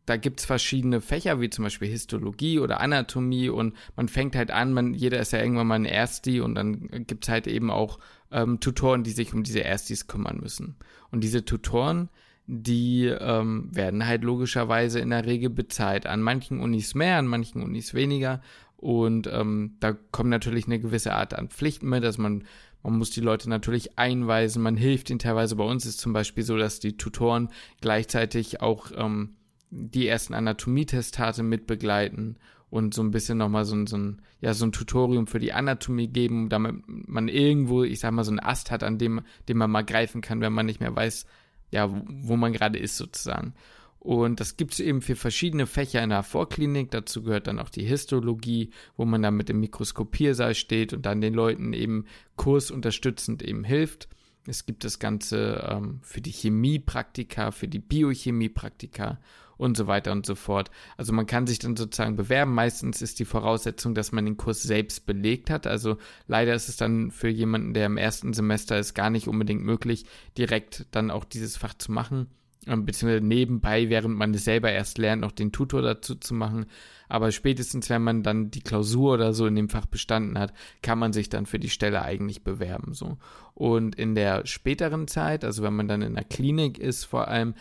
[0.06, 4.72] da gibt's verschiedene Fächer, wie zum Beispiel Histologie oder Anatomie und man fängt halt an,
[4.72, 7.98] man, jeder ist ja irgendwann mal ein Ersti und dann gibt's halt eben auch
[8.30, 10.76] ähm, Tutoren, die sich um diese Erstis kümmern müssen.
[11.10, 12.08] Und diese Tutoren,
[12.46, 16.06] die ähm, werden halt logischerweise in der Regel bezahlt.
[16.06, 18.40] An manchen Unis mehr, an manchen Unis weniger.
[18.76, 22.44] Und ähm, da kommt natürlich eine gewisse Art an Pflichten mit, dass man
[22.82, 25.56] man muss die Leute natürlich einweisen, man hilft ihnen teilweise.
[25.56, 27.48] Bei uns ist zum Beispiel so, dass die Tutoren
[27.80, 29.34] gleichzeitig auch ähm,
[29.70, 32.36] die ersten Anatomietestate mit begleiten
[32.70, 35.52] und so ein bisschen nochmal so ein, so ein, ja, so ein Tutorium für die
[35.52, 39.58] Anatomie geben, damit man irgendwo, ich sag mal, so einen Ast hat, an dem, dem
[39.58, 41.26] man mal greifen kann, wenn man nicht mehr weiß,
[41.70, 43.54] ja, wo man gerade ist sozusagen.
[43.98, 46.92] Und das gibt es eben für verschiedene Fächer in der Vorklinik.
[46.92, 51.20] Dazu gehört dann auch die Histologie, wo man dann mit dem Mikroskopiersaal steht und dann
[51.20, 52.04] den Leuten eben
[52.36, 54.08] kursunterstützend eben hilft.
[54.46, 59.18] Es gibt das Ganze ähm, für die Chemiepraktika, für die Biochemiepraktika
[59.56, 60.70] und so weiter und so fort.
[60.96, 62.54] Also man kann sich dann sozusagen bewerben.
[62.54, 65.66] Meistens ist die Voraussetzung, dass man den Kurs selbst belegt hat.
[65.66, 69.62] Also leider ist es dann für jemanden, der im ersten Semester ist, gar nicht unbedingt
[69.62, 72.28] möglich, direkt dann auch dieses Fach zu machen.
[72.66, 76.66] Ähm, beziehungsweise nebenbei, während man es selber erst lernt, noch den Tutor dazu zu machen.
[77.08, 80.98] Aber spätestens, wenn man dann die Klausur oder so in dem Fach bestanden hat, kann
[80.98, 83.18] man sich dann für die Stelle eigentlich bewerben, so.
[83.54, 87.54] Und in der späteren Zeit, also wenn man dann in der Klinik ist, vor allem,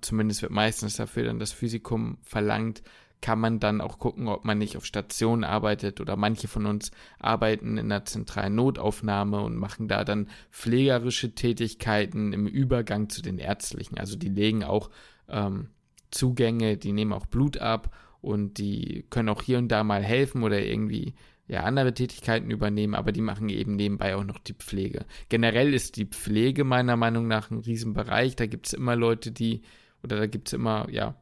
[0.00, 2.82] zumindest wird meistens dafür dann das Physikum verlangt,
[3.20, 6.92] kann man dann auch gucken, ob man nicht auf Station arbeitet oder manche von uns
[7.18, 13.38] arbeiten in der zentralen Notaufnahme und machen da dann pflegerische Tätigkeiten im Übergang zu den
[13.38, 13.98] ärztlichen.
[13.98, 14.90] Also die legen auch
[15.28, 15.70] ähm,
[16.10, 20.42] Zugänge, die nehmen auch Blut ab und die können auch hier und da mal helfen
[20.42, 21.14] oder irgendwie
[21.48, 25.06] ja andere Tätigkeiten übernehmen, aber die machen eben nebenbei auch noch die Pflege.
[25.28, 28.36] Generell ist die Pflege meiner Meinung nach ein Riesenbereich.
[28.36, 29.62] Da gibt es immer Leute, die,
[30.02, 31.14] oder da gibt es immer, ja,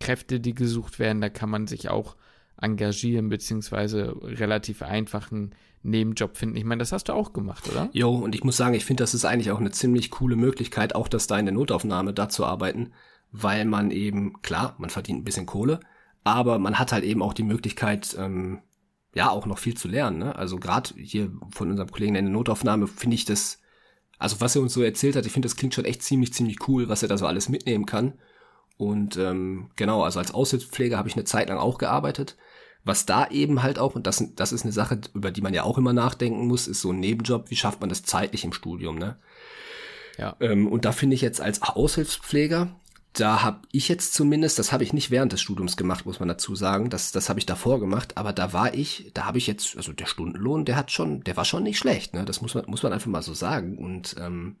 [0.00, 1.22] Kräfte, die gesucht werden.
[1.22, 2.16] Da kann man sich auch
[2.60, 6.56] engagieren, beziehungsweise relativ einfachen Nebenjob finden.
[6.56, 7.88] Ich meine, das hast du auch gemacht, oder?
[7.92, 10.94] Jo, und ich muss sagen, ich finde, das ist eigentlich auch eine ziemlich coole Möglichkeit,
[10.94, 12.92] auch das da in der Notaufnahme da zu arbeiten,
[13.32, 15.80] weil man eben, klar, man verdient ein bisschen Kohle,
[16.22, 18.60] aber man hat halt eben auch die Möglichkeit, ähm,
[19.14, 20.18] ja auch noch viel zu lernen.
[20.18, 20.36] Ne?
[20.36, 23.60] Also gerade hier von unserem Kollegen in der Notaufnahme finde ich das,
[24.18, 26.68] also was er uns so erzählt hat, ich finde das klingt schon echt ziemlich, ziemlich
[26.68, 28.14] cool, was er da so alles mitnehmen kann.
[28.76, 32.36] Und ähm, genau, also als Aushilfspfleger habe ich eine Zeit lang auch gearbeitet.
[32.84, 35.62] Was da eben halt auch, und das, das ist eine Sache, über die man ja
[35.62, 38.98] auch immer nachdenken muss, ist so ein Nebenjob, wie schafft man das zeitlich im Studium,
[38.98, 39.16] ne?
[40.18, 40.36] Ja.
[40.40, 42.68] Ähm, und da finde ich jetzt als Aushilfspfleger,
[43.14, 46.28] da habe ich jetzt zumindest, das habe ich nicht während des Studiums gemacht, muss man
[46.28, 49.46] dazu sagen, das, das habe ich davor gemacht, aber da war ich, da habe ich
[49.46, 52.24] jetzt, also der Stundenlohn, der hat schon, der war schon nicht schlecht, ne?
[52.24, 53.78] Das muss man, muss man einfach mal so sagen.
[53.78, 54.56] Und ähm,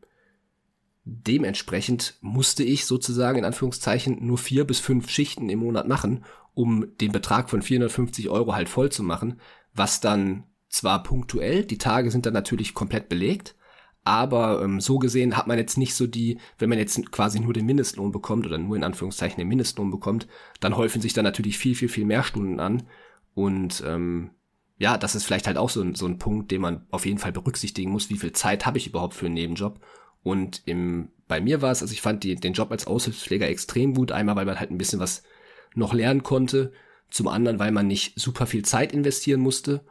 [1.04, 6.96] dementsprechend musste ich sozusagen in Anführungszeichen nur vier bis fünf Schichten im Monat machen, um
[7.00, 9.40] den Betrag von 450 Euro halt voll zu machen,
[9.74, 13.56] was dann zwar punktuell, die Tage sind dann natürlich komplett belegt,
[14.04, 17.54] aber ähm, so gesehen hat man jetzt nicht so die, wenn man jetzt quasi nur
[17.54, 20.28] den Mindestlohn bekommt oder nur in Anführungszeichen den Mindestlohn bekommt,
[20.60, 22.82] dann häufen sich dann natürlich viel, viel, viel mehr Stunden an.
[23.34, 24.30] Und ähm,
[24.76, 27.18] ja, das ist vielleicht halt auch so, ein so ein Punkt, den man auf jeden
[27.18, 29.80] Fall berücksichtigen muss, wie viel Zeit habe ich überhaupt für einen Nebenjob.
[30.22, 33.94] Und im, bei mir war es, also ich fand die, den Job als Aushilfspfleger extrem
[33.94, 34.12] gut.
[34.12, 35.22] Einmal, weil man halt ein bisschen was
[35.74, 36.72] noch lernen konnte.
[37.10, 39.82] Zum anderen, weil man nicht super viel Zeit investieren musste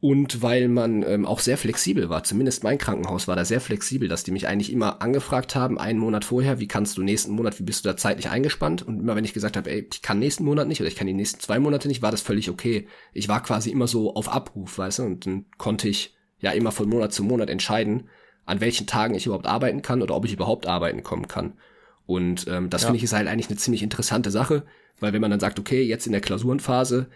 [0.00, 2.22] und weil man ähm, auch sehr flexibel war.
[2.22, 5.98] Zumindest mein Krankenhaus war da sehr flexibel, dass die mich eigentlich immer angefragt haben, einen
[5.98, 8.82] Monat vorher, wie kannst du nächsten Monat, wie bist du da zeitlich eingespannt?
[8.82, 11.08] Und immer wenn ich gesagt habe, ey, ich kann nächsten Monat nicht oder ich kann
[11.08, 12.86] die nächsten zwei Monate nicht, war das völlig okay.
[13.12, 16.70] Ich war quasi immer so auf Abruf, weißt du, und dann konnte ich ja immer
[16.70, 18.08] von Monat zu Monat entscheiden,
[18.46, 21.54] an welchen Tagen ich überhaupt arbeiten kann oder ob ich überhaupt arbeiten kommen kann.
[22.06, 22.86] Und ähm, das ja.
[22.86, 24.64] finde ich ist halt eigentlich eine ziemlich interessante Sache,
[25.00, 27.08] weil wenn man dann sagt, okay, jetzt in der Klausurenphase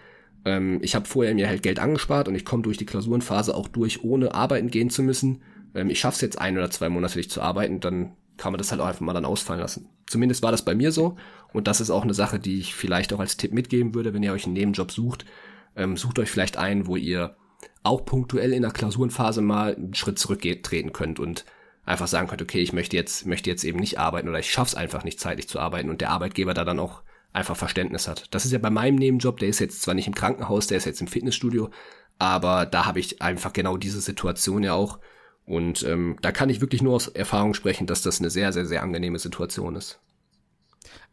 [0.44, 3.68] Ähm, ich habe vorher mir halt Geld angespart und ich komme durch die Klausurenphase auch
[3.68, 5.42] durch, ohne arbeiten gehen zu müssen.
[5.74, 8.58] Ähm, ich schaffe es jetzt ein oder zwei Monate nicht zu arbeiten, dann kann man
[8.58, 9.88] das halt auch einfach mal dann ausfallen lassen.
[10.06, 11.16] Zumindest war das bei mir so.
[11.52, 14.22] Und das ist auch eine Sache, die ich vielleicht auch als Tipp mitgeben würde, wenn
[14.22, 15.24] ihr euch einen Nebenjob sucht.
[15.76, 17.36] Ähm, sucht euch vielleicht einen, wo ihr
[17.82, 21.44] auch punktuell in der Klausurenphase mal einen Schritt zurücktreten könnt und
[21.84, 24.74] einfach sagen könnt, okay, ich möchte jetzt, möchte jetzt eben nicht arbeiten oder ich schaff's
[24.74, 27.02] einfach nicht zeitlich zu arbeiten und der Arbeitgeber da dann auch
[27.32, 28.26] einfach Verständnis hat.
[28.30, 30.84] Das ist ja bei meinem Nebenjob, der ist jetzt zwar nicht im Krankenhaus, der ist
[30.84, 31.70] jetzt im Fitnessstudio,
[32.18, 34.98] aber da habe ich einfach genau diese Situation ja auch.
[35.44, 38.64] Und ähm, da kann ich wirklich nur aus Erfahrung sprechen, dass das eine sehr, sehr,
[38.64, 39.98] sehr angenehme Situation ist.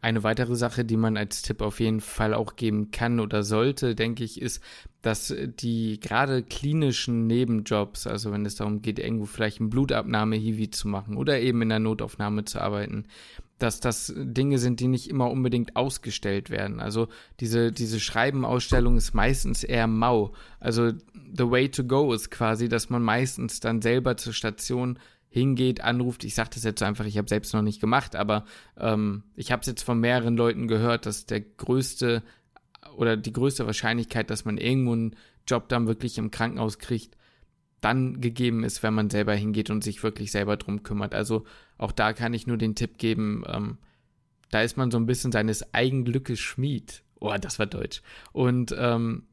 [0.02, 3.94] Eine weitere Sache, die man als Tipp auf jeden Fall auch geben kann oder sollte,
[3.94, 4.62] denke ich, ist,
[5.02, 10.88] dass die gerade klinischen Nebenjobs, also wenn es darum geht, irgendwo vielleicht eine Blutabnahme-Hiwi zu
[10.88, 13.04] machen oder eben in der Notaufnahme zu arbeiten,
[13.62, 16.80] dass das Dinge sind, die nicht immer unbedingt ausgestellt werden.
[16.80, 17.08] Also
[17.40, 20.32] diese, diese Schreibenausstellung ist meistens eher mau.
[20.58, 20.92] Also
[21.36, 26.24] the way to go ist quasi, dass man meistens dann selber zur Station hingeht, anruft.
[26.24, 28.44] Ich sage das jetzt einfach, ich habe selbst noch nicht gemacht, aber
[28.76, 32.22] ähm, ich habe es jetzt von mehreren Leuten gehört, dass der größte
[32.96, 37.16] oder die größte Wahrscheinlichkeit, dass man irgendwo einen Job dann wirklich im Krankenhaus kriegt,
[37.80, 41.14] dann gegeben ist, wenn man selber hingeht und sich wirklich selber drum kümmert.
[41.14, 41.44] Also
[41.78, 43.78] auch da kann ich nur den Tipp geben, ähm,
[44.50, 47.02] da ist man so ein bisschen seines Eigenglückes Schmied.
[47.20, 48.02] Oh, das war Deutsch.
[48.32, 49.24] Und ähm,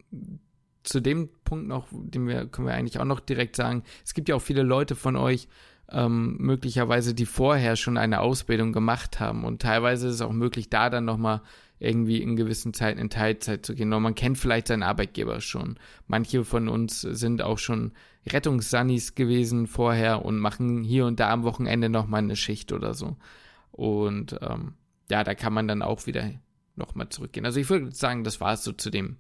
[0.83, 4.29] zu dem Punkt noch, den wir, können wir eigentlich auch noch direkt sagen, es gibt
[4.29, 5.47] ja auch viele Leute von euch,
[5.89, 9.43] ähm, möglicherweise, die vorher schon eine Ausbildung gemacht haben.
[9.43, 11.41] Und teilweise ist es auch möglich, da dann nochmal
[11.79, 13.93] irgendwie in gewissen Zeiten in Teilzeit zu gehen.
[13.93, 15.77] Und man kennt vielleicht seinen Arbeitgeber schon.
[16.07, 17.91] Manche von uns sind auch schon
[18.27, 23.17] Rettungssannis gewesen vorher und machen hier und da am Wochenende nochmal eine Schicht oder so.
[23.71, 24.73] Und ähm,
[25.09, 26.31] ja, da kann man dann auch wieder
[26.75, 27.45] nochmal zurückgehen.
[27.45, 29.17] Also ich würde sagen, das war es so zu dem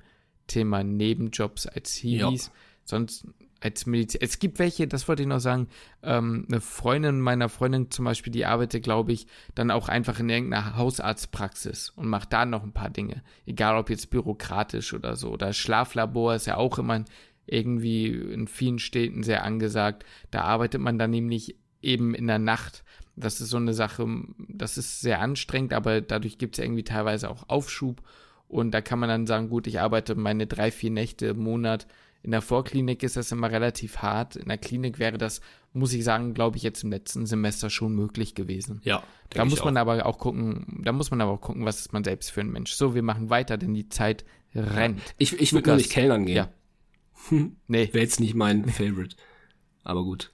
[0.47, 2.47] Thema Nebenjobs als Hiwis.
[2.47, 2.51] Ja.
[2.83, 3.27] Sonst
[3.59, 4.21] als Medizin.
[4.21, 5.67] Es gibt welche, das wollte ich noch sagen,
[6.03, 10.29] ähm, eine Freundin meiner Freundin zum Beispiel, die arbeitet, glaube ich, dann auch einfach in
[10.29, 13.23] irgendeiner Hausarztpraxis und macht da noch ein paar Dinge.
[13.45, 15.31] Egal ob jetzt bürokratisch oder so.
[15.31, 17.03] Oder Schlaflabor ist ja auch immer
[17.47, 20.05] irgendwie in vielen Städten sehr angesagt.
[20.31, 22.83] Da arbeitet man dann nämlich eben in der Nacht.
[23.15, 24.05] Das ist so eine Sache,
[24.47, 28.03] das ist sehr anstrengend, aber dadurch gibt es irgendwie teilweise auch Aufschub.
[28.47, 31.87] Und da kann man dann sagen, gut, ich arbeite meine drei, vier Nächte im Monat
[32.23, 34.35] in der Vorklinik ist das immer relativ hart.
[34.35, 35.39] In der Klinik wäre das,
[35.73, 38.81] muss ich sagen, glaube ich, jetzt im letzten Semester schon möglich gewesen.
[38.83, 39.01] Ja.
[39.29, 42.03] Da muss man aber auch gucken, da muss man aber auch gucken, was ist man
[42.03, 42.73] selbst für ein Mensch.
[42.73, 44.99] So, wir machen weiter, denn die Zeit rennt.
[45.17, 46.35] Ich, ich würde gar nicht Kellnern gehen.
[46.35, 46.49] Ja.
[47.67, 47.89] Nee.
[47.91, 49.15] Wäre jetzt nicht mein Favorite.
[49.83, 50.33] Aber gut.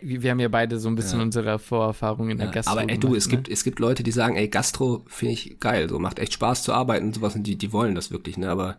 [0.00, 1.24] Wir haben ja beide so ein bisschen ja.
[1.24, 2.72] unsere Vorerfahrung in der ja, Gastro.
[2.72, 3.30] Aber ey, du, gemacht, es ne?
[3.32, 6.62] gibt, es gibt Leute, die sagen, ey, Gastro finde ich geil, so macht echt Spaß
[6.62, 8.78] zu arbeiten und sowas und die, die wollen das wirklich, ne, aber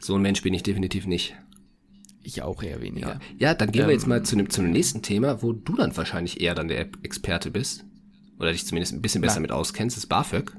[0.00, 1.36] so ein Mensch bin ich definitiv nicht.
[2.24, 3.08] Ich auch eher weniger.
[3.08, 5.42] Ja, ja dann gehen ähm, wir jetzt mal ähm, zu dem, zu dem nächsten Thema,
[5.42, 7.84] wo du dann wahrscheinlich eher dann der Experte bist.
[8.38, 9.42] Oder dich zumindest ein bisschen besser na.
[9.42, 10.52] mit auskennst, ist BAföG.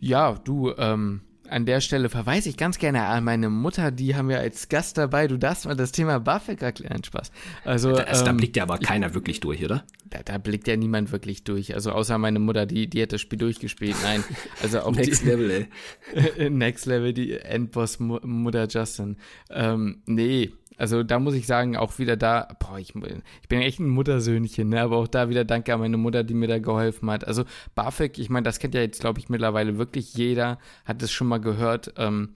[0.00, 4.28] Ja, du, ähm, an der Stelle verweise ich ganz gerne an meine Mutter, die haben
[4.28, 5.26] wir als Gast dabei.
[5.26, 7.32] Du darfst mal das Thema BAföG erklären, Spaß.
[7.64, 9.84] Also, da, ähm, da blickt ja aber keiner ich, wirklich durch, oder?
[10.08, 11.74] Da, da, blickt ja niemand wirklich durch.
[11.74, 13.96] Also außer meine Mutter, die, die hat das Spiel durchgespielt.
[14.02, 14.22] Nein,
[14.62, 16.50] also auch Next die, Level, ey.
[16.50, 19.16] Next Level, die Endboss-Mutter Justin.
[19.50, 23.80] Ähm, nee, also da muss ich sagen, auch wieder da, boah, ich, ich bin echt
[23.80, 24.80] ein Muttersöhnchen, ne?
[24.80, 27.26] aber auch da wieder danke an meine Mutter, die mir da geholfen hat.
[27.26, 31.12] Also BAföG, ich meine, das kennt ja jetzt, glaube ich, mittlerweile wirklich jeder, hat es
[31.12, 31.92] schon mal gehört.
[31.98, 32.30] Ähm,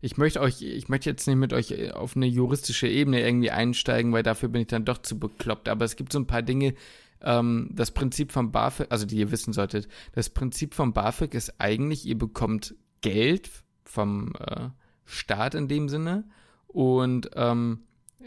[0.00, 4.12] ich möchte euch, ich möchte jetzt nicht mit euch auf eine juristische Ebene irgendwie einsteigen,
[4.12, 5.68] weil dafür bin ich dann doch zu bekloppt.
[5.68, 6.74] Aber es gibt so ein paar Dinge,
[7.22, 9.86] ähm, das Prinzip von BAföG, also die ihr wissen solltet,
[10.16, 13.48] das Prinzip von BAföG ist eigentlich, ihr bekommt Geld
[13.84, 14.70] vom äh,
[15.04, 16.24] Staat in dem Sinne
[16.68, 17.80] und ähm,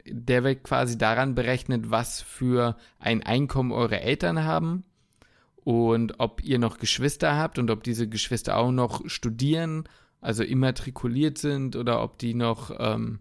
[0.05, 4.83] der wird quasi daran berechnet, was für ein Einkommen eure Eltern haben
[5.63, 9.85] und ob ihr noch Geschwister habt und ob diese Geschwister auch noch studieren,
[10.19, 13.19] also immatrikuliert sind oder ob die noch ähm,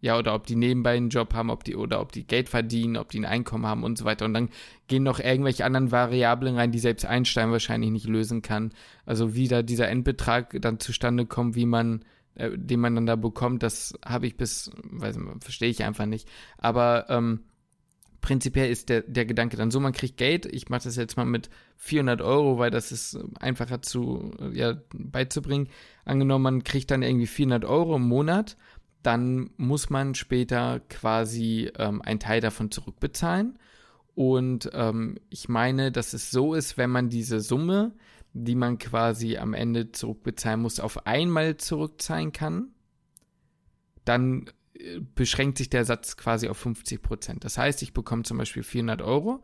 [0.00, 2.96] ja, oder ob die nebenbei einen Job haben, ob die, oder ob die Geld verdienen,
[2.96, 4.26] ob die ein Einkommen haben und so weiter.
[4.26, 4.48] Und dann
[4.86, 8.70] gehen noch irgendwelche anderen Variablen rein, die selbst Einstein wahrscheinlich nicht lösen kann.
[9.06, 12.04] Also wie da dieser Endbetrag dann zustande kommt, wie man
[12.38, 16.06] äh, den man dann da bekommt, das habe ich bis, weiß nicht, verstehe ich einfach
[16.06, 16.28] nicht.
[16.56, 17.40] Aber ähm,
[18.20, 21.24] prinzipiell ist der, der Gedanke dann so, man kriegt Geld, ich mache das jetzt mal
[21.24, 25.68] mit 400 Euro, weil das ist einfacher zu, ja, beizubringen.
[26.04, 28.56] Angenommen, man kriegt dann irgendwie 400 Euro im Monat,
[29.02, 33.58] dann muss man später quasi ähm, einen Teil davon zurückbezahlen.
[34.14, 37.92] Und ähm, ich meine, dass es so ist, wenn man diese Summe
[38.32, 42.72] die man quasi am Ende zurückbezahlen muss, auf einmal zurückzahlen kann.
[44.04, 47.44] dann äh, beschränkt sich der Satz quasi auf 50 Prozent.
[47.44, 49.42] Das heißt, ich bekomme zum Beispiel 400 Euro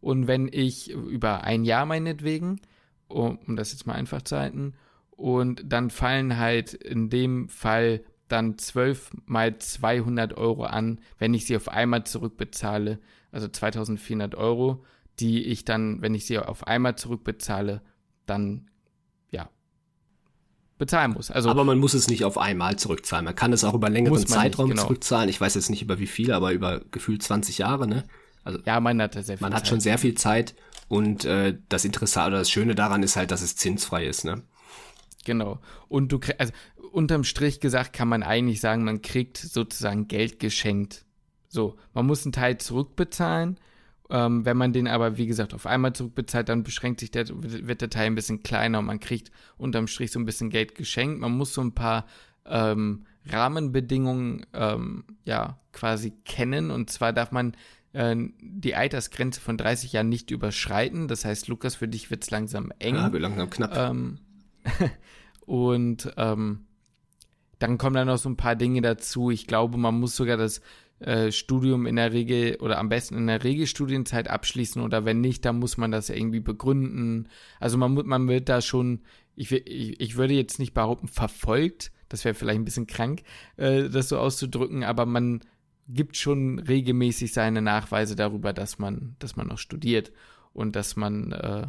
[0.00, 2.60] und wenn ich über ein Jahr meinetwegen,
[3.08, 4.74] um, um das jetzt mal einfach zu halten,
[5.10, 11.46] und dann fallen halt in dem Fall dann 12 mal 200 Euro an, wenn ich
[11.46, 12.98] sie auf einmal zurückbezahle,
[13.32, 14.84] also 2400 Euro,
[15.18, 17.80] die ich dann, wenn ich sie auf einmal zurückbezahle,
[18.26, 18.70] dann
[19.30, 19.48] ja
[20.78, 21.30] bezahlen muss.
[21.30, 23.24] Also, aber man muss es nicht auf einmal zurückzahlen.
[23.24, 24.86] Man kann es auch über längeren Zeitraum nicht, genau.
[24.86, 25.28] zurückzahlen.
[25.28, 28.04] Ich weiß jetzt nicht über wie viel, aber über gefühlt 20 Jahre, ne?
[28.44, 29.60] Also ja, man hat sehr viel Man Zeit.
[29.60, 30.54] hat schon sehr viel Zeit
[30.88, 34.42] und äh, das Interessante oder das Schöne daran ist halt, dass es zinsfrei ist, ne?
[35.24, 35.58] Genau.
[35.88, 36.52] Und du also
[36.92, 41.04] unterm Strich gesagt kann man eigentlich sagen, man kriegt sozusagen Geld geschenkt.
[41.48, 43.58] So, man muss einen Teil zurückbezahlen.
[44.10, 47.80] Ähm, wenn man den aber, wie gesagt, auf einmal zurückbezahlt, dann beschränkt sich der, wird
[47.80, 51.20] der Teil ein bisschen kleiner und man kriegt unterm Strich so ein bisschen Geld geschenkt.
[51.20, 52.06] Man muss so ein paar
[52.44, 56.70] ähm, Rahmenbedingungen ähm, ja quasi kennen.
[56.70, 57.56] Und zwar darf man
[57.92, 61.08] äh, die Altersgrenze von 30 Jahren nicht überschreiten.
[61.08, 62.94] Das heißt, Lukas, für dich wird es langsam eng.
[62.94, 63.76] Ja, wird langsam knapp.
[63.76, 64.18] Ähm,
[65.46, 66.66] und ähm,
[67.58, 69.30] dann kommen dann noch so ein paar Dinge dazu.
[69.30, 70.60] Ich glaube, man muss sogar das
[70.98, 75.44] äh, Studium in der Regel oder am besten in der Regelstudienzeit abschließen oder wenn nicht,
[75.44, 77.28] dann muss man das irgendwie begründen.
[77.60, 79.02] Also man, man wird da schon,
[79.34, 81.92] ich, ich, ich würde jetzt nicht behaupten, verfolgt.
[82.08, 83.22] Das wäre vielleicht ein bisschen krank,
[83.56, 85.40] äh, das so auszudrücken, aber man
[85.88, 90.12] gibt schon regelmäßig seine Nachweise darüber, dass man, dass man noch studiert
[90.52, 91.66] und dass man äh,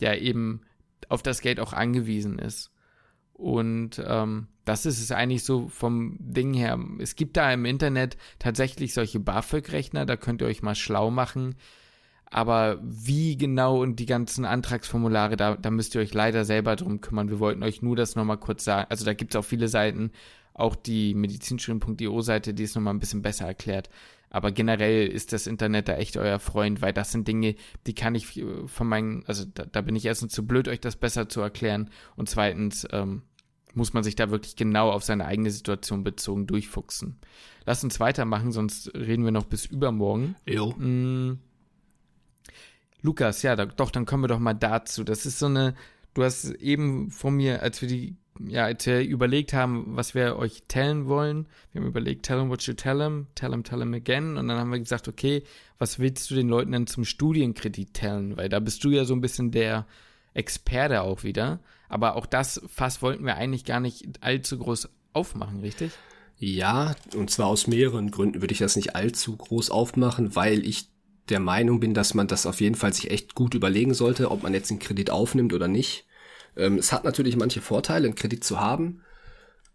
[0.00, 0.62] ja eben
[1.08, 2.72] auf das Geld auch angewiesen ist.
[3.34, 6.78] Und ähm, das ist es eigentlich so vom Ding her.
[6.98, 11.56] Es gibt da im Internet tatsächlich solche BAföG-Rechner, da könnt ihr euch mal schlau machen.
[12.26, 17.02] Aber wie genau und die ganzen Antragsformulare, da, da müsst ihr euch leider selber drum
[17.02, 17.28] kümmern.
[17.28, 18.86] Wir wollten euch nur das nochmal kurz sagen.
[18.88, 20.12] Also da gibt es auch viele Seiten,
[20.54, 23.90] auch die medizinstudium.io Seite, die es nochmal ein bisschen besser erklärt.
[24.30, 27.54] Aber generell ist das Internet da echt euer Freund, weil das sind Dinge,
[27.86, 30.80] die kann ich äh, von meinen, also da, da bin ich erstens zu blöd, euch
[30.80, 31.90] das besser zu erklären.
[32.16, 33.22] Und zweitens ähm,
[33.74, 37.18] muss man sich da wirklich genau auf seine eigene Situation bezogen durchfuchsen.
[37.64, 40.36] Lass uns weitermachen, sonst reden wir noch bis übermorgen.
[40.46, 40.72] Jo.
[40.72, 41.38] Mm.
[43.02, 45.04] Lukas, ja, doch, dann kommen wir doch mal dazu.
[45.04, 45.74] Das ist so eine,
[46.14, 50.36] du hast eben von mir, als wir die ja, als wir überlegt haben, was wir
[50.36, 53.78] euch tellen wollen, wir haben überlegt, tell them what you tell them, tell them, tell
[53.78, 54.36] them again.
[54.36, 55.42] Und dann haben wir gesagt, okay,
[55.78, 58.36] was willst du den Leuten denn zum Studienkredit tellen?
[58.36, 59.86] Weil da bist du ja so ein bisschen der
[60.34, 61.60] Experte auch wieder.
[61.88, 65.92] Aber auch das Fass wollten wir eigentlich gar nicht allzu groß aufmachen, richtig?
[66.38, 70.88] Ja, und zwar aus mehreren Gründen würde ich das nicht allzu groß aufmachen, weil ich
[71.28, 74.42] der Meinung bin, dass man das auf jeden Fall sich echt gut überlegen sollte, ob
[74.42, 76.06] man jetzt einen Kredit aufnimmt oder nicht.
[76.56, 79.02] Ähm, es hat natürlich manche Vorteile, einen Kredit zu haben.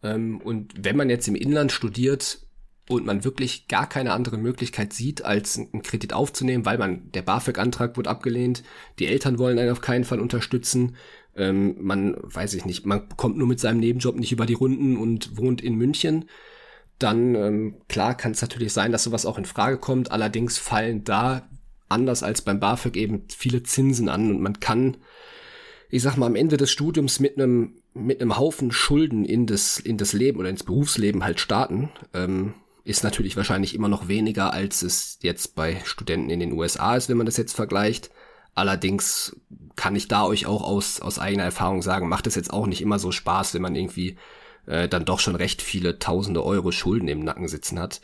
[0.03, 2.39] Ähm, und wenn man jetzt im Inland studiert
[2.89, 7.21] und man wirklich gar keine andere Möglichkeit sieht, als einen Kredit aufzunehmen, weil man, der
[7.21, 8.63] BAföG-Antrag wurde abgelehnt,
[8.99, 10.95] die Eltern wollen einen auf keinen Fall unterstützen,
[11.35, 14.97] ähm, man, weiß ich nicht, man kommt nur mit seinem Nebenjob nicht über die Runden
[14.97, 16.25] und wohnt in München,
[16.99, 20.11] dann ähm, klar kann es natürlich sein, dass sowas auch in Frage kommt.
[20.11, 21.47] Allerdings fallen da
[21.89, 24.97] anders als beim BAföG eben viele Zinsen an und man kann
[25.89, 29.79] ich sag mal, am Ende des Studiums mit einem mit einem Haufen Schulden in das
[29.79, 32.53] in das Leben oder ins Berufsleben halt starten, ähm,
[32.87, 37.09] ist natürlich wahrscheinlich immer noch weniger, als es jetzt bei Studenten in den USA ist,
[37.09, 38.09] wenn man das jetzt vergleicht.
[38.55, 39.35] Allerdings
[39.75, 42.81] kann ich da euch auch aus aus eigener Erfahrung sagen, macht es jetzt auch nicht
[42.81, 44.17] immer so Spaß, wenn man irgendwie
[44.65, 48.01] äh, dann doch schon recht viele Tausende Euro Schulden im Nacken sitzen hat.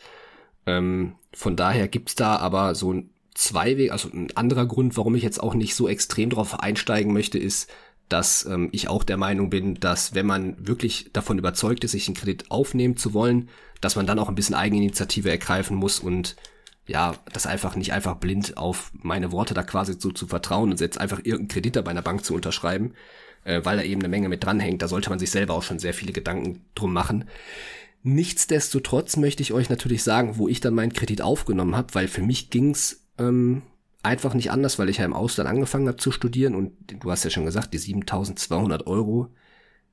[0.66, 5.14] Ähm, von daher gibt's da aber so ein zwei Wege, also ein anderer Grund, warum
[5.16, 7.68] ich jetzt auch nicht so extrem drauf einsteigen möchte, ist,
[8.08, 12.06] dass ähm, ich auch der Meinung bin, dass wenn man wirklich davon überzeugt ist, sich
[12.06, 13.48] einen Kredit aufnehmen zu wollen,
[13.84, 16.36] dass man dann auch ein bisschen Eigeninitiative ergreifen muss und
[16.86, 20.80] ja, das einfach nicht einfach blind auf meine Worte da quasi so zu vertrauen und
[20.80, 22.94] jetzt einfach irgendeinen Kredit da bei einer Bank zu unterschreiben,
[23.44, 24.82] äh, weil da eben eine Menge mit dranhängt.
[24.82, 27.24] Da sollte man sich selber auch schon sehr viele Gedanken drum machen.
[28.02, 32.20] Nichtsdestotrotz möchte ich euch natürlich sagen, wo ich dann meinen Kredit aufgenommen habe, weil für
[32.20, 33.62] mich ging's ähm,
[34.02, 36.72] einfach nicht anders, weil ich ja im Ausland angefangen habe zu studieren und
[37.02, 39.30] du hast ja schon gesagt, die 7200 Euro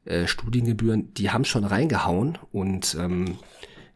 [0.04, 3.38] äh, Studiengebühren, die haben schon reingehauen und ähm,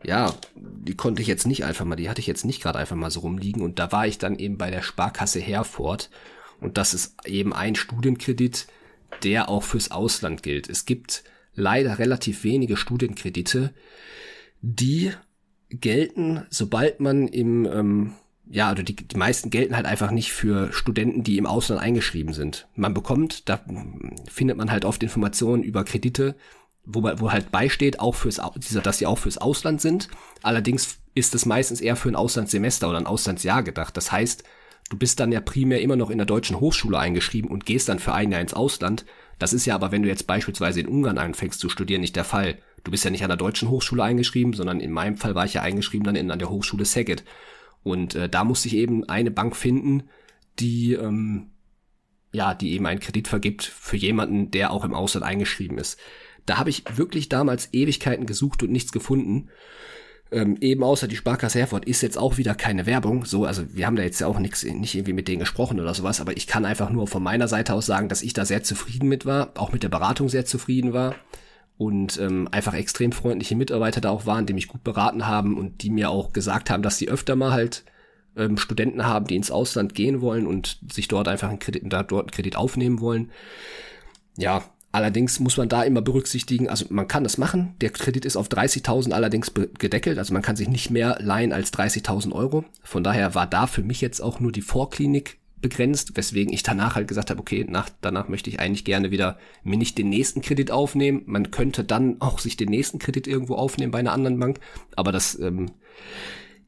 [0.05, 2.95] ja, die konnte ich jetzt nicht einfach mal, die hatte ich jetzt nicht gerade einfach
[2.95, 6.09] mal so rumliegen und da war ich dann eben bei der Sparkasse Herford
[6.61, 8.67] und das ist eben ein Studienkredit,
[9.23, 10.69] der auch fürs Ausland gilt.
[10.69, 13.73] Es gibt leider relativ wenige Studienkredite,
[14.61, 15.11] die
[15.69, 18.13] gelten, sobald man im ähm,
[18.47, 22.33] ja, also die, die meisten gelten halt einfach nicht für Studenten, die im Ausland eingeschrieben
[22.33, 22.67] sind.
[22.75, 23.59] Man bekommt, da
[24.27, 26.35] findet man halt oft Informationen über Kredite
[26.85, 28.41] wo, wo halt beisteht, auch fürs,
[28.83, 30.09] dass sie auch fürs Ausland sind.
[30.41, 33.95] Allerdings ist es meistens eher für ein Auslandssemester oder ein Auslandsjahr gedacht.
[33.97, 34.43] Das heißt,
[34.89, 37.99] du bist dann ja primär immer noch in der deutschen Hochschule eingeschrieben und gehst dann
[37.99, 39.05] für ein Jahr ins Ausland.
[39.39, 42.23] Das ist ja aber, wenn du jetzt beispielsweise in Ungarn anfängst zu studieren, nicht der
[42.23, 42.57] Fall.
[42.83, 45.55] Du bist ja nicht an der deutschen Hochschule eingeschrieben, sondern in meinem Fall war ich
[45.55, 47.23] ja eingeschrieben dann in, an der Hochschule Szeged.
[47.83, 50.03] Und äh, da musste ich eben eine Bank finden,
[50.59, 51.47] die ähm,
[52.35, 55.97] ja, die eben einen Kredit vergibt für jemanden, der auch im Ausland eingeschrieben ist.
[56.45, 59.49] Da habe ich wirklich damals Ewigkeiten gesucht und nichts gefunden.
[60.31, 63.25] Ähm, eben außer die Sparkasse Herford ist jetzt auch wieder keine Werbung.
[63.25, 65.93] So, also wir haben da jetzt ja auch nichts, nicht irgendwie mit denen gesprochen oder
[65.93, 68.63] sowas, aber ich kann einfach nur von meiner Seite aus sagen, dass ich da sehr
[68.63, 71.15] zufrieden mit war, auch mit der Beratung sehr zufrieden war
[71.77, 75.83] und ähm, einfach extrem freundliche Mitarbeiter da auch waren, die mich gut beraten haben und
[75.83, 77.83] die mir auch gesagt haben, dass sie öfter mal halt
[78.35, 82.03] ähm, Studenten haben, die ins Ausland gehen wollen und sich dort einfach einen Kredit, da
[82.03, 83.31] dort einen Kredit aufnehmen wollen.
[84.37, 84.63] Ja,
[84.95, 87.75] Allerdings muss man da immer berücksichtigen, also man kann das machen.
[87.81, 91.73] Der Kredit ist auf 30.000 allerdings gedeckelt, also man kann sich nicht mehr leihen als
[91.73, 92.63] 30.000 Euro.
[92.81, 96.95] Von daher war da für mich jetzt auch nur die Vorklinik begrenzt, weswegen ich danach
[96.95, 100.39] halt gesagt habe, okay, nach, danach möchte ich eigentlich gerne wieder mir nicht den nächsten
[100.41, 101.23] Kredit aufnehmen.
[101.25, 104.61] Man könnte dann auch sich den nächsten Kredit irgendwo aufnehmen bei einer anderen Bank,
[104.95, 105.71] aber das ähm,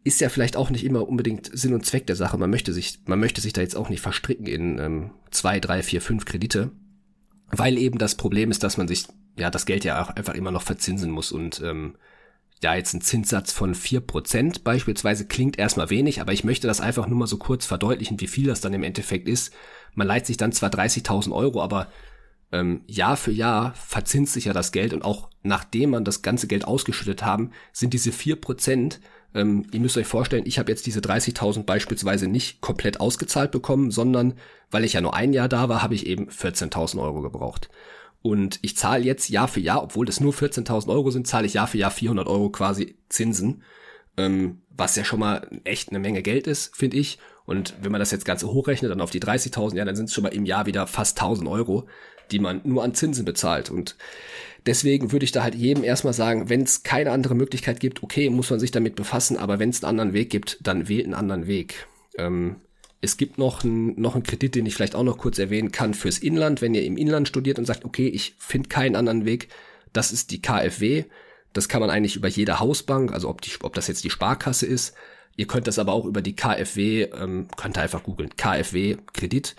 [0.03, 2.37] ist ja vielleicht auch nicht immer unbedingt Sinn und Zweck der Sache.
[2.37, 5.81] Man möchte sich, man möchte sich da jetzt auch nicht verstricken in ähm, zwei, drei,
[5.81, 6.71] vier, fünf Kredite
[7.51, 10.51] weil eben das Problem ist, dass man sich ja das Geld ja auch einfach immer
[10.51, 11.95] noch verzinsen muss und ähm,
[12.61, 16.81] ja, jetzt ein Zinssatz von vier Prozent beispielsweise klingt erstmal wenig, aber ich möchte das
[16.81, 19.53] einfach nur mal so kurz verdeutlichen, wie viel das dann im Endeffekt ist.
[19.93, 21.87] Man leiht sich dann zwar 30.000 Euro, aber
[22.51, 26.47] ähm, Jahr für Jahr verzinst sich ja das Geld und auch nachdem man das ganze
[26.47, 29.01] Geld ausgeschüttet haben, sind diese vier Prozent
[29.33, 33.91] ähm, ihr müsst euch vorstellen, ich habe jetzt diese 30.000 beispielsweise nicht komplett ausgezahlt bekommen,
[33.91, 34.33] sondern
[34.71, 37.69] weil ich ja nur ein Jahr da war, habe ich eben 14.000 Euro gebraucht.
[38.21, 41.53] Und ich zahle jetzt Jahr für Jahr, obwohl das nur 14.000 Euro sind, zahle ich
[41.53, 43.63] Jahr für Jahr 400 Euro quasi Zinsen,
[44.17, 47.19] ähm, was ja schon mal echt eine Menge Geld ist, finde ich.
[47.45, 50.13] Und wenn man das jetzt Ganze hochrechnet, dann auf die 30.000, ja, dann sind es
[50.13, 51.87] schon mal im Jahr wieder fast 1.000 Euro,
[52.31, 53.69] die man nur an Zinsen bezahlt.
[53.69, 53.95] Und
[54.67, 58.29] Deswegen würde ich da halt jedem erstmal sagen, wenn es keine andere Möglichkeit gibt, okay,
[58.29, 61.13] muss man sich damit befassen, aber wenn es einen anderen Weg gibt, dann wählt einen
[61.13, 61.87] anderen Weg.
[62.17, 62.57] Ähm,
[62.99, 65.93] es gibt noch, ein, noch einen Kredit, den ich vielleicht auch noch kurz erwähnen kann
[65.93, 69.47] fürs Inland, wenn ihr im Inland studiert und sagt, okay, ich finde keinen anderen Weg,
[69.93, 71.05] das ist die KfW.
[71.53, 74.65] Das kann man eigentlich über jede Hausbank, also ob, die, ob das jetzt die Sparkasse
[74.65, 74.95] ist.
[75.37, 79.55] Ihr könnt das aber auch über die KfW, ähm, könnt ihr einfach googeln, KfW Kredit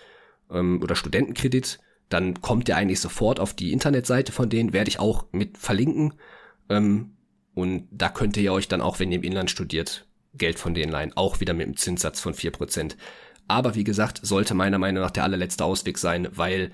[0.50, 1.78] ähm, oder Studentenkredit
[2.08, 6.14] dann kommt ihr eigentlich sofort auf die Internetseite von denen, werde ich auch mit verlinken.
[6.68, 7.12] Ähm,
[7.54, 10.92] und da könnt ihr euch dann auch, wenn ihr im Inland studiert, Geld von denen
[10.92, 12.96] leihen, auch wieder mit einem Zinssatz von vier Prozent.
[13.48, 16.70] Aber wie gesagt, sollte meiner Meinung nach der allerletzte Ausweg sein, weil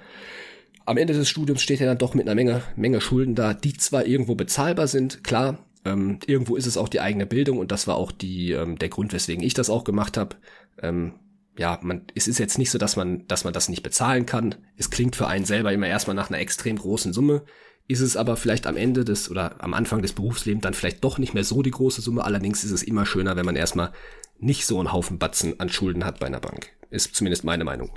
[0.87, 3.75] am Ende des Studiums steht ja dann doch mit einer Menge, Menge Schulden da, die
[3.75, 7.87] zwar irgendwo bezahlbar sind, klar, ähm, irgendwo ist es auch die eigene Bildung und das
[7.87, 10.37] war auch die, ähm, der Grund, weswegen ich das auch gemacht habe.
[10.83, 11.15] Ähm,
[11.57, 14.57] ja, man, es ist jetzt nicht so, dass man, dass man das nicht bezahlen kann.
[14.77, 17.45] Es klingt für einen selber immer erstmal nach einer extrem großen Summe.
[17.87, 21.19] Ist es aber vielleicht am Ende des oder am Anfang des Berufslebens dann vielleicht doch
[21.19, 22.25] nicht mehr so die große Summe.
[22.25, 23.93] Allerdings ist es immer schöner, wenn man erstmal
[24.39, 26.71] nicht so einen Haufen Batzen an Schulden hat bei einer Bank.
[26.91, 27.91] Ist zumindest meine Meinung.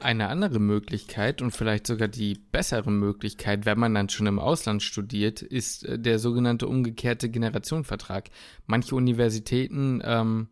[0.00, 4.82] Eine andere Möglichkeit und vielleicht sogar die bessere Möglichkeit, wenn man dann schon im Ausland
[4.82, 8.30] studiert, ist äh, der sogenannte umgekehrte Generationenvertrag.
[8.66, 10.48] Manche Universitäten ähm,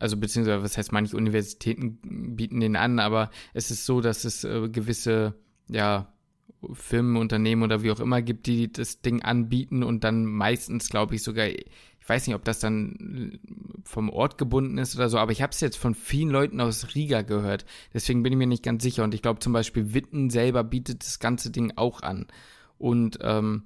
[0.00, 1.98] also beziehungsweise was heißt, manche Universitäten
[2.36, 5.34] bieten den an, aber es ist so, dass es äh, gewisse,
[5.68, 6.12] ja,
[6.72, 11.14] Firmen, Unternehmen oder wie auch immer gibt, die das Ding anbieten und dann meistens, glaube
[11.14, 11.68] ich, sogar, ich
[12.08, 13.38] weiß nicht, ob das dann
[13.84, 16.94] vom Ort gebunden ist oder so, aber ich habe es jetzt von vielen Leuten aus
[16.94, 17.64] Riga gehört.
[17.94, 19.04] Deswegen bin ich mir nicht ganz sicher.
[19.04, 22.26] Und ich glaube zum Beispiel Witten selber bietet das ganze Ding auch an.
[22.76, 23.64] Und ähm,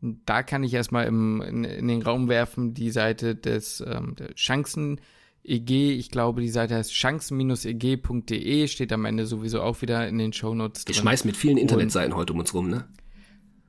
[0.00, 4.34] da kann ich erstmal im, in, in, den Raum werfen, die Seite des ähm, der
[4.34, 5.00] Chancen
[5.48, 10.32] EG, ich glaube, die Seite heißt chancen-eg.de, steht am Ende sowieso auch wieder in den
[10.32, 10.92] Shownotes drin.
[10.92, 12.84] Ich schmeiß mit vielen Internetseiten heute um uns rum, ne?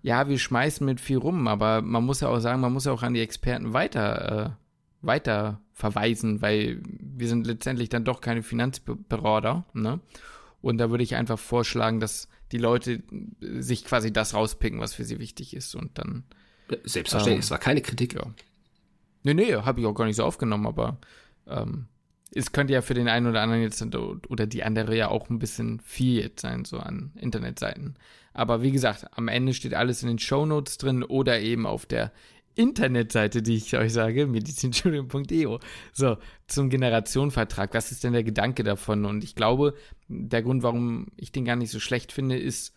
[0.02, 2.92] Ja, wir schmeißen mit viel rum, aber man muss ja auch sagen, man muss ja
[2.92, 8.44] auch an die Experten weiter, äh, weiter verweisen, weil wir sind letztendlich dann doch keine
[8.44, 10.00] Finanzberater, ne?
[10.62, 13.02] Und da würde ich einfach vorschlagen, dass die Leute
[13.40, 16.24] sich quasi das rauspicken, was für sie wichtig ist und dann.
[16.84, 18.16] Selbstverständlich, ähm, es war keine Kritik.
[18.16, 18.26] Ja.
[19.24, 20.98] Nee, nee, habe ich auch gar nicht so aufgenommen, aber
[21.50, 21.88] ähm,
[22.34, 23.84] es könnte ja für den einen oder anderen jetzt
[24.30, 27.95] oder die andere ja auch ein bisschen viel jetzt sein, so an Internetseiten.
[28.34, 31.86] Aber wie gesagt, am Ende steht alles in den Show Notes drin oder eben auf
[31.86, 32.12] der
[32.56, 35.60] Internetseite, die ich euch sage, medizinstudium.eo.
[35.93, 37.74] So, zum Generationenvertrag.
[37.74, 39.06] Was ist denn der Gedanke davon?
[39.06, 39.76] Und ich glaube,
[40.08, 42.74] der Grund, warum ich den gar nicht so schlecht finde, ist,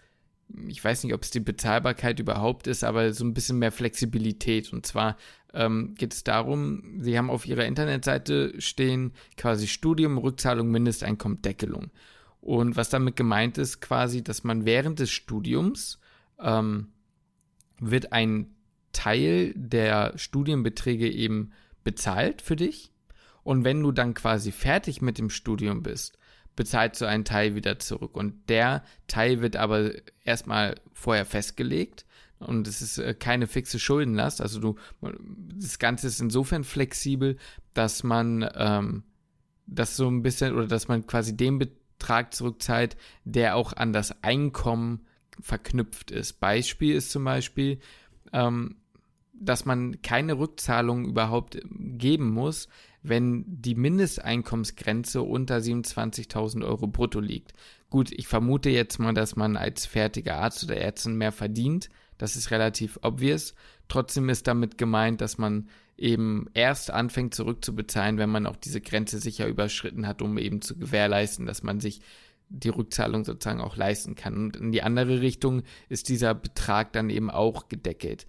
[0.69, 4.73] ich weiß nicht, ob es die Bezahlbarkeit überhaupt ist, aber so ein bisschen mehr Flexibilität.
[4.73, 5.17] Und zwar
[5.55, 11.91] ähm, geht es darum, Sie haben auf Ihrer Internetseite stehen quasi Studium, Rückzahlung, Mindesteinkommen, Deckelung.
[12.41, 16.01] Und was damit gemeint ist, quasi, dass man während des Studiums
[16.41, 16.89] ähm,
[17.79, 18.55] wird ein
[18.93, 21.53] Teil der Studienbeträge eben
[21.85, 22.93] bezahlt für dich.
[23.43, 26.19] Und wenn du dann quasi fertig mit dem Studium bist,
[26.55, 28.17] bezahlst du einen Teil wieder zurück.
[28.17, 29.93] Und der Teil wird aber
[30.25, 32.05] erstmal vorher festgelegt.
[32.43, 34.41] Und es ist äh, keine fixe Schuldenlast.
[34.41, 34.77] Also du,
[35.55, 37.37] das Ganze ist insofern flexibel,
[37.75, 39.05] dass man ähm,
[39.67, 44.23] das so ein bisschen oder dass man quasi den Betrag zurückzahlt, der auch an das
[44.23, 45.07] Einkommen
[45.41, 46.41] verknüpft ist.
[46.41, 47.79] Beispiel ist zum Beispiel,
[48.33, 48.77] ähm,
[49.33, 52.69] dass man keine Rückzahlung überhaupt geben muss,
[53.03, 57.53] wenn die Mindesteinkommensgrenze unter 27.000 Euro brutto liegt.
[57.91, 61.89] Gut, ich vermute jetzt mal, dass man als fertiger Arzt oder Ärztin mehr verdient.
[62.23, 63.53] Das ist relativ obvious.
[63.89, 69.19] Trotzdem ist damit gemeint, dass man eben erst anfängt zurückzubezahlen, wenn man auch diese Grenze
[69.19, 72.01] sicher überschritten hat, um eben zu gewährleisten, dass man sich
[72.49, 74.37] die Rückzahlung sozusagen auch leisten kann.
[74.37, 78.29] Und in die andere Richtung ist dieser Betrag dann eben auch gedeckelt.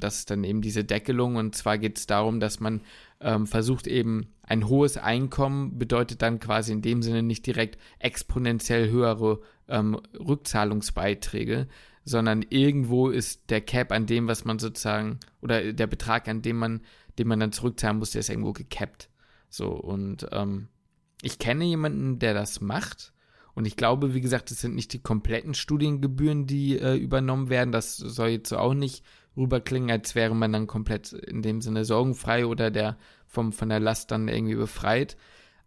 [0.00, 2.80] Das ist dann eben diese Deckelung und zwar geht es darum, dass man
[3.20, 8.90] ähm, versucht eben ein hohes Einkommen bedeutet dann quasi in dem Sinne nicht direkt exponentiell
[8.90, 11.68] höhere ähm, Rückzahlungsbeiträge,
[12.08, 16.56] sondern irgendwo ist der Cap an dem, was man sozusagen, oder der Betrag, an dem
[16.56, 16.80] man,
[17.18, 19.10] den man dann zurückzahlen muss, der ist irgendwo gecapped.
[19.50, 20.68] So, und ähm,
[21.20, 23.12] ich kenne jemanden, der das macht.
[23.54, 27.72] Und ich glaube, wie gesagt, es sind nicht die kompletten Studiengebühren, die äh, übernommen werden.
[27.72, 29.04] Das soll jetzt auch nicht
[29.36, 32.96] rüberklingen, als wäre man dann komplett in dem Sinne sorgenfrei oder der
[33.26, 35.18] vom, von der Last dann irgendwie befreit.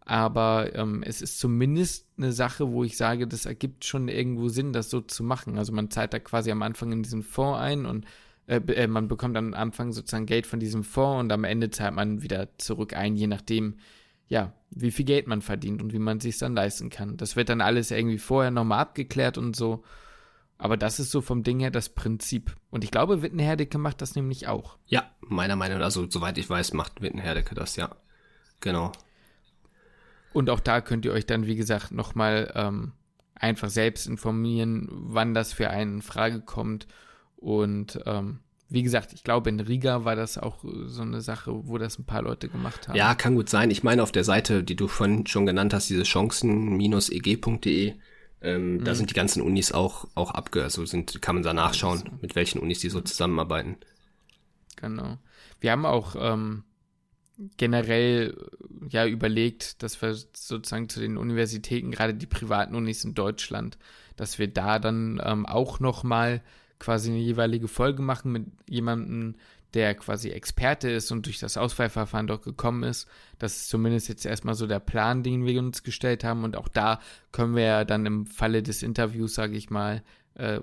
[0.04, 4.74] Aber ähm, es ist zumindest eine Sache, wo ich sage, das ergibt schon irgendwo Sinn,
[4.74, 5.58] das so zu machen.
[5.58, 8.06] Also man zahlt da quasi am Anfang in diesen Fonds ein und
[8.47, 11.93] äh, äh, man bekommt am Anfang sozusagen Geld von diesem Fonds und am Ende zahlt
[11.93, 13.78] man wieder zurück ein, je nachdem,
[14.28, 17.18] ja, wie viel Geld man verdient und wie man sich dann leisten kann.
[17.18, 19.84] Das wird dann alles irgendwie vorher nochmal abgeklärt und so.
[20.58, 22.56] Aber das ist so vom Ding her das Prinzip.
[22.70, 24.78] Und ich glaube, Wittenherdecke macht das nämlich auch.
[24.86, 27.95] Ja, meiner Meinung nach, also soweit ich weiß, macht Wittenherdecke das, ja.
[28.60, 28.91] Genau.
[30.34, 32.93] Und auch da könnt ihr euch dann, wie gesagt, nochmal ähm,
[33.36, 36.88] einfach selbst informieren, wann das für einen in Frage kommt.
[37.36, 41.77] Und ähm, wie gesagt, ich glaube, in Riga war das auch so eine Sache, wo
[41.77, 42.95] das ein paar Leute gemacht haben.
[42.95, 43.71] Ja, kann gut sein.
[43.71, 47.95] Ich meine, auf der Seite, die du vorhin schon genannt hast, diese chancen-eg.de,
[48.41, 48.84] ähm, mhm.
[48.84, 52.36] Da sind die ganzen Unis auch, auch abge, also sind, kann man da nachschauen, mit
[52.36, 53.77] welchen Unis die so zusammenarbeiten.
[54.77, 55.19] Genau.
[55.59, 56.63] Wir haben auch ähm,
[57.57, 58.37] generell
[58.89, 63.77] ja überlegt, dass wir sozusagen zu den Universitäten, gerade die privaten Unis in Deutschland,
[64.15, 66.41] dass wir da dann ähm, auch nochmal
[66.79, 69.35] quasi eine jeweilige Folge machen mit jemandem,
[69.73, 73.07] der quasi Experte ist und durch das Auswahlverfahren dort gekommen ist.
[73.39, 76.43] Das ist zumindest jetzt erstmal so der Plan, den wir uns gestellt haben.
[76.43, 76.99] Und auch da
[77.31, 80.03] können wir ja dann im Falle des Interviews, sage ich mal,
[80.35, 80.59] äh,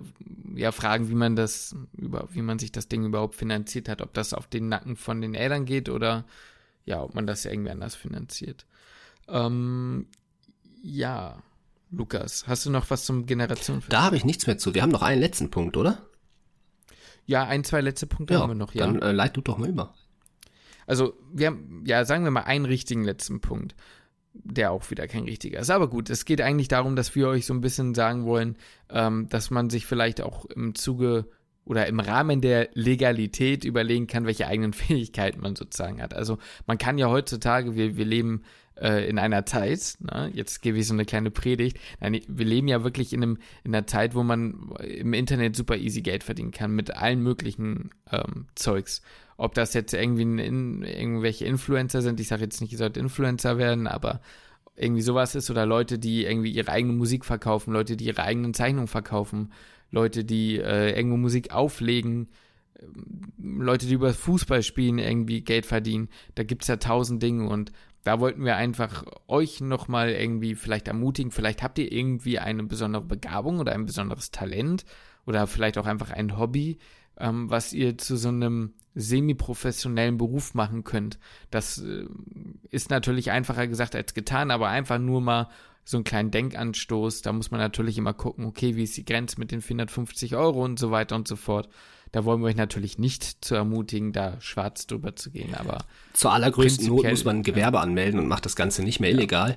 [0.54, 4.12] ja fragen, wie man das über, wie man sich das Ding überhaupt finanziert hat, ob
[4.12, 6.24] das auf den Nacken von den Eltern geht oder
[6.88, 8.66] ja, ob man das irgendwie anders finanziert.
[9.28, 10.06] Ähm,
[10.82, 11.42] ja,
[11.90, 13.82] Lukas, hast du noch was zum Generation?
[13.90, 14.74] Da habe ich nichts mehr zu.
[14.74, 16.06] Wir haben noch einen letzten Punkt, oder?
[17.26, 18.86] Ja, ein, zwei letzte Punkte ja, haben wir noch, ja.
[18.86, 19.94] Dann äh, leit du doch mal über.
[20.86, 23.74] Also, wir haben, ja, sagen wir mal einen richtigen letzten Punkt,
[24.32, 25.68] der auch wieder kein richtiger ist.
[25.68, 28.56] Aber gut, es geht eigentlich darum, dass wir euch so ein bisschen sagen wollen,
[28.88, 31.26] ähm, dass man sich vielleicht auch im Zuge
[31.68, 36.14] oder im Rahmen der Legalität überlegen kann, welche eigenen Fähigkeiten man sozusagen hat.
[36.14, 38.42] Also man kann ja heutzutage, wir, wir leben
[38.76, 40.30] äh, in einer Zeit, ne?
[40.32, 43.74] jetzt gebe ich so eine kleine Predigt, Nein, wir leben ja wirklich in, einem, in
[43.74, 48.46] einer Zeit, wo man im Internet super easy Geld verdienen kann mit allen möglichen ähm,
[48.54, 49.02] Zeugs.
[49.36, 53.58] Ob das jetzt irgendwie in, irgendwelche Influencer sind, ich sage jetzt nicht, ihr sollt Influencer
[53.58, 54.20] werden, aber
[54.74, 58.54] irgendwie sowas ist oder Leute, die irgendwie ihre eigene Musik verkaufen, Leute, die ihre eigenen
[58.54, 59.52] Zeichnungen verkaufen,
[59.90, 62.28] Leute, die äh, irgendwo Musik auflegen,
[62.80, 66.08] ähm, Leute, die über Fußball spielen, irgendwie Geld verdienen.
[66.34, 67.72] Da gibt es ja tausend Dinge und
[68.04, 71.30] da wollten wir einfach euch nochmal irgendwie vielleicht ermutigen.
[71.30, 74.84] Vielleicht habt ihr irgendwie eine besondere Begabung oder ein besonderes Talent
[75.26, 76.78] oder vielleicht auch einfach ein Hobby,
[77.18, 81.18] ähm, was ihr zu so einem semi-professionellen Beruf machen könnt.
[81.50, 82.06] Das äh,
[82.70, 85.48] ist natürlich einfacher gesagt als getan, aber einfach nur mal
[85.84, 87.22] so einen kleinen Denkanstoß.
[87.22, 90.62] Da muss man natürlich immer gucken, okay, wie ist die Grenze mit den 450 Euro
[90.64, 91.68] und so weiter und so fort.
[92.12, 95.78] Da wollen wir euch natürlich nicht zu ermutigen, da schwarz drüber zu gehen, aber.
[96.14, 97.82] Zur allergrößten Not muss man ein Gewerbe ja.
[97.82, 99.50] anmelden und macht das Ganze nicht mehr illegal.
[99.50, 99.56] Ja.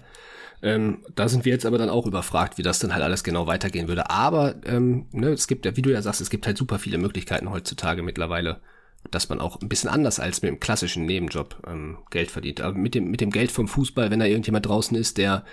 [0.63, 3.47] Ähm, da sind wir jetzt aber dann auch überfragt, wie das dann halt alles genau
[3.47, 4.09] weitergehen würde.
[4.09, 6.97] Aber ähm, ne, es gibt ja, wie du ja sagst, es gibt halt super viele
[6.97, 8.61] Möglichkeiten heutzutage mittlerweile,
[9.09, 12.61] dass man auch ein bisschen anders als mit dem klassischen Nebenjob ähm, Geld verdient.
[12.61, 15.43] Aber mit dem, mit dem Geld vom Fußball, wenn da irgendjemand draußen ist, der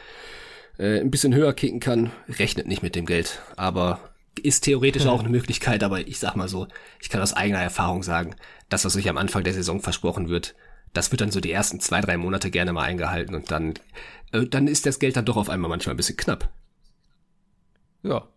[0.79, 3.41] äh, ein bisschen höher kicken kann, rechnet nicht mit dem Geld.
[3.57, 4.01] Aber
[4.43, 6.69] ist theoretisch auch eine Möglichkeit, aber ich sag mal so,
[7.01, 8.37] ich kann aus eigener Erfahrung sagen,
[8.69, 10.55] das, was euch am Anfang der Saison versprochen wird,
[10.93, 13.75] das wird dann so die ersten zwei, drei Monate gerne mal eingehalten und dann,
[14.33, 16.51] äh, dann ist das Geld dann doch auf einmal manchmal ein bisschen knapp.
[18.03, 18.29] Ja.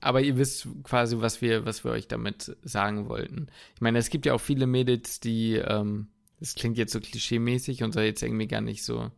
[0.00, 3.48] Aber ihr wisst quasi, was wir, was wir euch damit sagen wollten.
[3.74, 7.82] Ich meine, es gibt ja auch viele Mädels, die, ähm, das klingt jetzt so klischee-mäßig
[7.82, 9.10] und soll jetzt irgendwie gar nicht so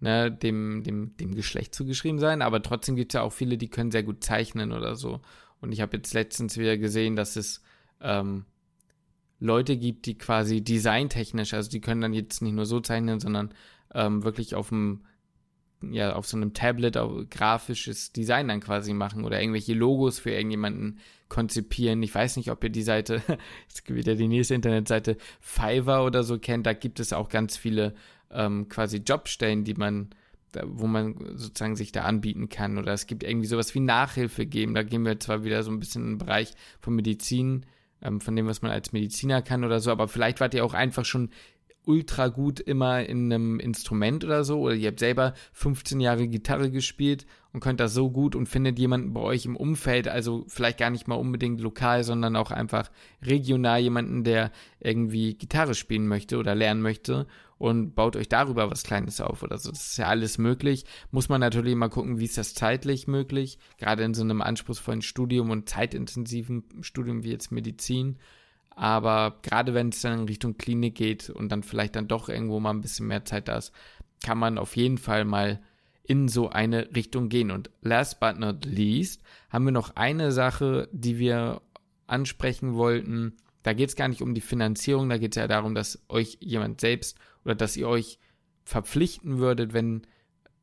[0.00, 3.68] ne, dem, dem, dem Geschlecht zugeschrieben sein, aber trotzdem gibt es ja auch viele, die
[3.68, 5.20] können sehr gut zeichnen oder so.
[5.60, 7.62] Und ich habe jetzt letztens wieder gesehen, dass es
[8.02, 8.44] ähm,
[9.40, 13.54] Leute gibt, die quasi designtechnisch, also die können dann jetzt nicht nur so zeichnen, sondern
[13.94, 15.04] ähm, wirklich auf dem
[15.92, 16.98] ja, auf so einem Tablet
[17.30, 22.02] grafisches Design dann quasi machen oder irgendwelche Logos für irgendjemanden konzipieren.
[22.02, 23.22] Ich weiß nicht, ob ihr die Seite,
[23.68, 26.66] jetzt wieder die nächste Internetseite, Fiverr oder so kennt.
[26.66, 27.94] Da gibt es auch ganz viele
[28.30, 30.10] ähm, quasi Jobstellen, die man
[30.62, 32.78] wo man sozusagen sich da anbieten kann.
[32.78, 34.74] Oder es gibt irgendwie sowas wie Nachhilfe geben.
[34.74, 37.66] Da gehen wir zwar wieder so ein bisschen in den Bereich von Medizin,
[38.04, 40.74] ähm, von dem, was man als Mediziner kann oder so, aber vielleicht wart ihr auch
[40.74, 41.30] einfach schon
[41.86, 46.70] ultra gut immer in einem Instrument oder so, oder ihr habt selber 15 Jahre Gitarre
[46.70, 50.78] gespielt und könnt das so gut und findet jemanden bei euch im Umfeld, also vielleicht
[50.78, 52.90] gar nicht mal unbedingt lokal, sondern auch einfach
[53.22, 57.26] regional jemanden, der irgendwie Gitarre spielen möchte oder lernen möchte
[57.58, 59.70] und baut euch darüber was Kleines auf oder so.
[59.70, 60.84] Das ist ja alles möglich.
[61.10, 65.02] Muss man natürlich mal gucken, wie ist das zeitlich möglich, gerade in so einem anspruchsvollen
[65.02, 68.18] Studium und zeitintensiven Studium wie jetzt Medizin.
[68.76, 72.58] Aber gerade wenn es dann in Richtung Klinik geht und dann vielleicht dann doch irgendwo
[72.60, 73.72] mal ein bisschen mehr Zeit da ist,
[74.24, 75.60] kann man auf jeden Fall mal
[76.02, 77.50] in so eine Richtung gehen.
[77.50, 81.62] Und last but not least haben wir noch eine Sache, die wir
[82.06, 83.36] ansprechen wollten.
[83.62, 86.36] Da geht es gar nicht um die Finanzierung, da geht es ja darum, dass euch
[86.40, 88.18] jemand selbst oder dass ihr euch
[88.64, 90.02] verpflichten würdet, wenn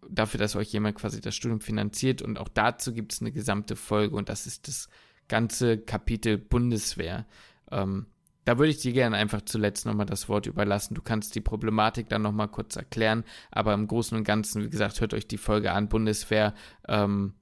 [0.08, 2.22] dafür, dass euch jemand quasi das Studium finanziert.
[2.22, 4.90] Und auch dazu gibt es eine gesamte Folge und das ist das
[5.28, 7.26] ganze Kapitel Bundeswehr.
[7.72, 8.08] Ähm,
[8.46, 10.96] da würde ich dir gerne einfach zuletzt nochmal das Wort überlassen.
[10.96, 15.00] Du kannst die Problematik dann nochmal kurz erklären, aber im Großen und Ganzen, wie gesagt,
[15.00, 16.54] hört euch die Folge an, Bundeswehr,
[16.88, 17.34] ähm,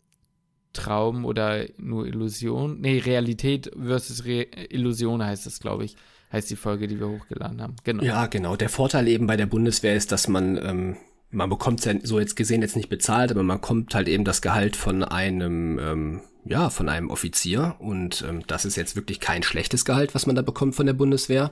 [0.74, 2.80] Traum oder nur Illusion?
[2.82, 5.96] Nee, Realität versus Re Illusion heißt es, glaube ich,
[6.32, 7.76] heißt die Folge, die wir hochgeladen haben.
[7.84, 8.04] Genau.
[8.04, 8.56] Ja, genau.
[8.56, 10.98] Der Vorteil eben bei der Bundeswehr ist, dass man, ähm,
[11.32, 14.42] man bekommt ja so jetzt gesehen jetzt nicht bezahlt, aber man kommt halt eben das
[14.42, 19.44] Gehalt von einem ähm, ja, von einem Offizier und ähm, das ist jetzt wirklich kein
[19.44, 21.52] schlechtes Gehalt, was man da bekommt von der Bundeswehr.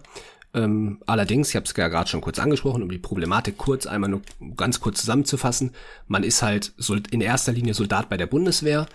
[0.53, 4.09] Ähm, allerdings, ich habe es ja gerade schon kurz angesprochen, um die Problematik kurz einmal
[4.09, 4.21] nur
[4.55, 5.71] ganz kurz zusammenzufassen,
[6.07, 6.73] man ist halt
[7.11, 8.87] in erster Linie Soldat bei der Bundeswehr,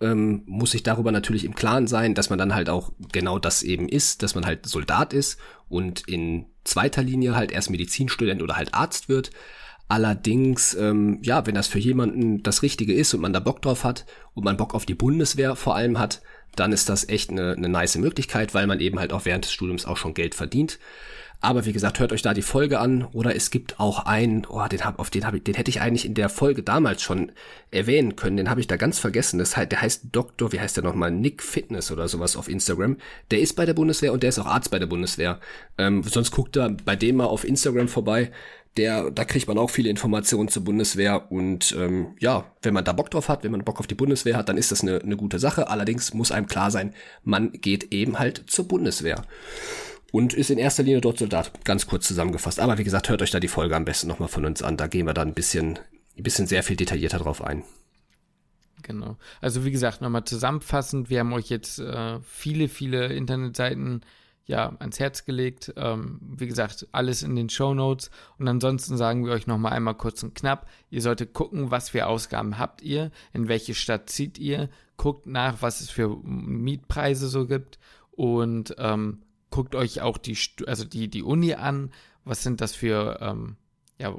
[0.00, 3.62] ähm, muss sich darüber natürlich im Klaren sein, dass man dann halt auch genau das
[3.62, 8.56] eben ist, dass man halt Soldat ist und in zweiter Linie halt erst Medizinstudent oder
[8.56, 9.30] halt Arzt wird.
[9.88, 13.84] Allerdings, ähm, ja, wenn das für jemanden das Richtige ist und man da Bock drauf
[13.84, 16.20] hat und man Bock auf die Bundeswehr vor allem hat,
[16.56, 19.52] dann ist das echt eine, eine nice Möglichkeit, weil man eben halt auch während des
[19.52, 20.78] Studiums auch schon Geld verdient.
[21.40, 24.66] Aber wie gesagt, hört euch da die Folge an oder es gibt auch einen, oh,
[24.66, 27.30] den hab, auf den habe ich, den hätte ich eigentlich in der Folge damals schon
[27.70, 28.36] erwähnen können.
[28.36, 29.38] Den habe ich da ganz vergessen.
[29.38, 31.12] Das heißt, der heißt Doktor, wie heißt der nochmal?
[31.12, 32.96] Nick Fitness oder sowas auf Instagram.
[33.30, 35.38] Der ist bei der Bundeswehr und der ist auch Arzt bei der Bundeswehr.
[35.78, 38.32] Ähm, sonst guckt da bei dem mal auf Instagram vorbei
[38.76, 42.92] der, da kriegt man auch viele Informationen zur Bundeswehr und ähm, ja, wenn man da
[42.92, 45.16] Bock drauf hat, wenn man Bock auf die Bundeswehr hat, dann ist das eine, eine
[45.16, 45.68] gute Sache.
[45.68, 46.94] Allerdings muss einem klar sein,
[47.24, 49.24] man geht eben halt zur Bundeswehr
[50.12, 51.52] und ist in erster Linie dort Soldat.
[51.64, 52.60] Ganz kurz zusammengefasst.
[52.60, 54.76] Aber wie gesagt, hört euch da die Folge am besten nochmal von uns an.
[54.76, 55.78] Da gehen wir dann ein bisschen,
[56.16, 57.64] ein bisschen sehr viel detaillierter drauf ein.
[58.82, 59.16] Genau.
[59.40, 64.02] Also wie gesagt, nochmal zusammenfassend, wir haben euch jetzt äh, viele, viele Internetseiten
[64.48, 65.74] ja, ans Herz gelegt.
[65.76, 68.10] Ähm, wie gesagt, alles in den Show Notes.
[68.38, 70.66] Und ansonsten sagen wir euch nochmal einmal kurz und knapp.
[70.90, 75.60] Ihr solltet gucken, was für Ausgaben habt ihr, in welche Stadt zieht ihr, guckt nach,
[75.60, 77.78] was es für Mietpreise so gibt
[78.10, 79.20] und ähm,
[79.50, 80.36] guckt euch auch die,
[80.66, 81.92] also die, die Uni an.
[82.24, 83.56] Was sind das für, ähm,
[83.98, 84.14] ja,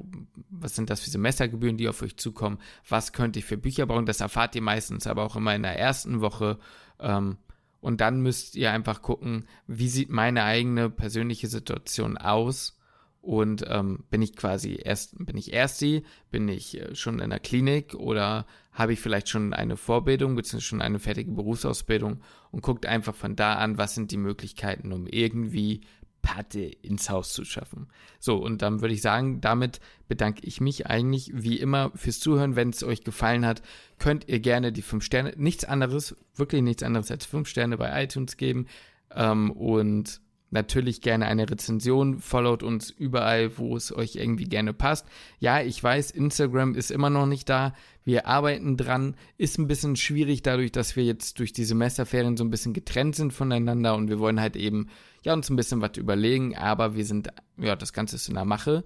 [0.52, 2.60] was sind das für Semestergebühren, die auf euch zukommen?
[2.88, 4.06] Was könnt ihr für Bücher brauchen?
[4.06, 6.60] Das erfahrt ihr meistens aber auch immer in der ersten Woche.
[7.00, 7.38] Ähm,
[7.82, 12.76] und dann müsst ihr einfach gucken, wie sieht meine eigene persönliche Situation aus?
[13.22, 17.40] Und ähm, bin ich quasi erst, bin ich Ersti, bin ich äh, schon in der
[17.40, 17.94] Klinik?
[17.94, 20.62] Oder habe ich vielleicht schon eine Vorbildung bzw.
[20.62, 22.22] schon eine fertige Berufsausbildung?
[22.52, 25.82] Und guckt einfach von da an, was sind die Möglichkeiten, um irgendwie
[26.22, 27.88] Patte ins Haus zu schaffen.
[28.20, 32.56] So, und dann würde ich sagen, damit bedanke ich mich eigentlich wie immer fürs Zuhören.
[32.56, 33.62] Wenn es euch gefallen hat,
[33.98, 38.04] könnt ihr gerne die fünf Sterne, nichts anderes, wirklich nichts anderes als fünf Sterne bei
[38.04, 38.68] iTunes geben.
[39.16, 40.22] Ähm, und
[40.52, 45.06] natürlich gerne eine Rezension, followt uns überall, wo es euch irgendwie gerne passt.
[45.40, 47.74] Ja, ich weiß, Instagram ist immer noch nicht da.
[48.04, 49.16] Wir arbeiten dran.
[49.38, 53.16] Ist ein bisschen schwierig dadurch, dass wir jetzt durch die Semesterferien so ein bisschen getrennt
[53.16, 54.88] sind voneinander und wir wollen halt eben
[55.24, 58.46] ja uns ein bisschen was überlegen, aber wir sind ja das Ganze ist in der
[58.46, 58.84] Mache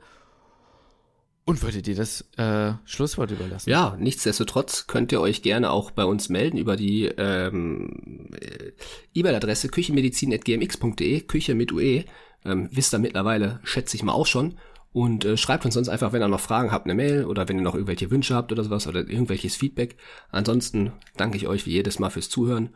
[1.45, 3.69] und würdet ihr das äh, Schlusswort überlassen?
[3.69, 8.71] Ja, nichtsdestotrotz könnt ihr euch gerne auch bei uns melden über die ähm, äh,
[9.13, 12.05] E-Mail-Adresse küchenmedizin.gmx.de, Küche mit UE.
[12.45, 14.57] Ähm, wisst ihr mittlerweile, schätze ich mal auch schon.
[14.93, 17.57] Und äh, schreibt uns sonst einfach, wenn ihr noch Fragen habt, eine Mail oder wenn
[17.57, 19.97] ihr noch irgendwelche Wünsche habt oder sowas oder irgendwelches Feedback.
[20.31, 22.69] Ansonsten danke ich euch wie jedes Mal fürs Zuhören.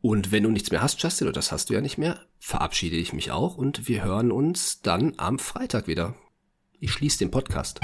[0.00, 2.96] Und wenn du nichts mehr hast, Justin, oder das hast du ja nicht mehr, verabschiede
[2.96, 6.14] ich mich auch und wir hören uns dann am Freitag wieder.
[6.78, 7.80] Ich schließe den Podcast.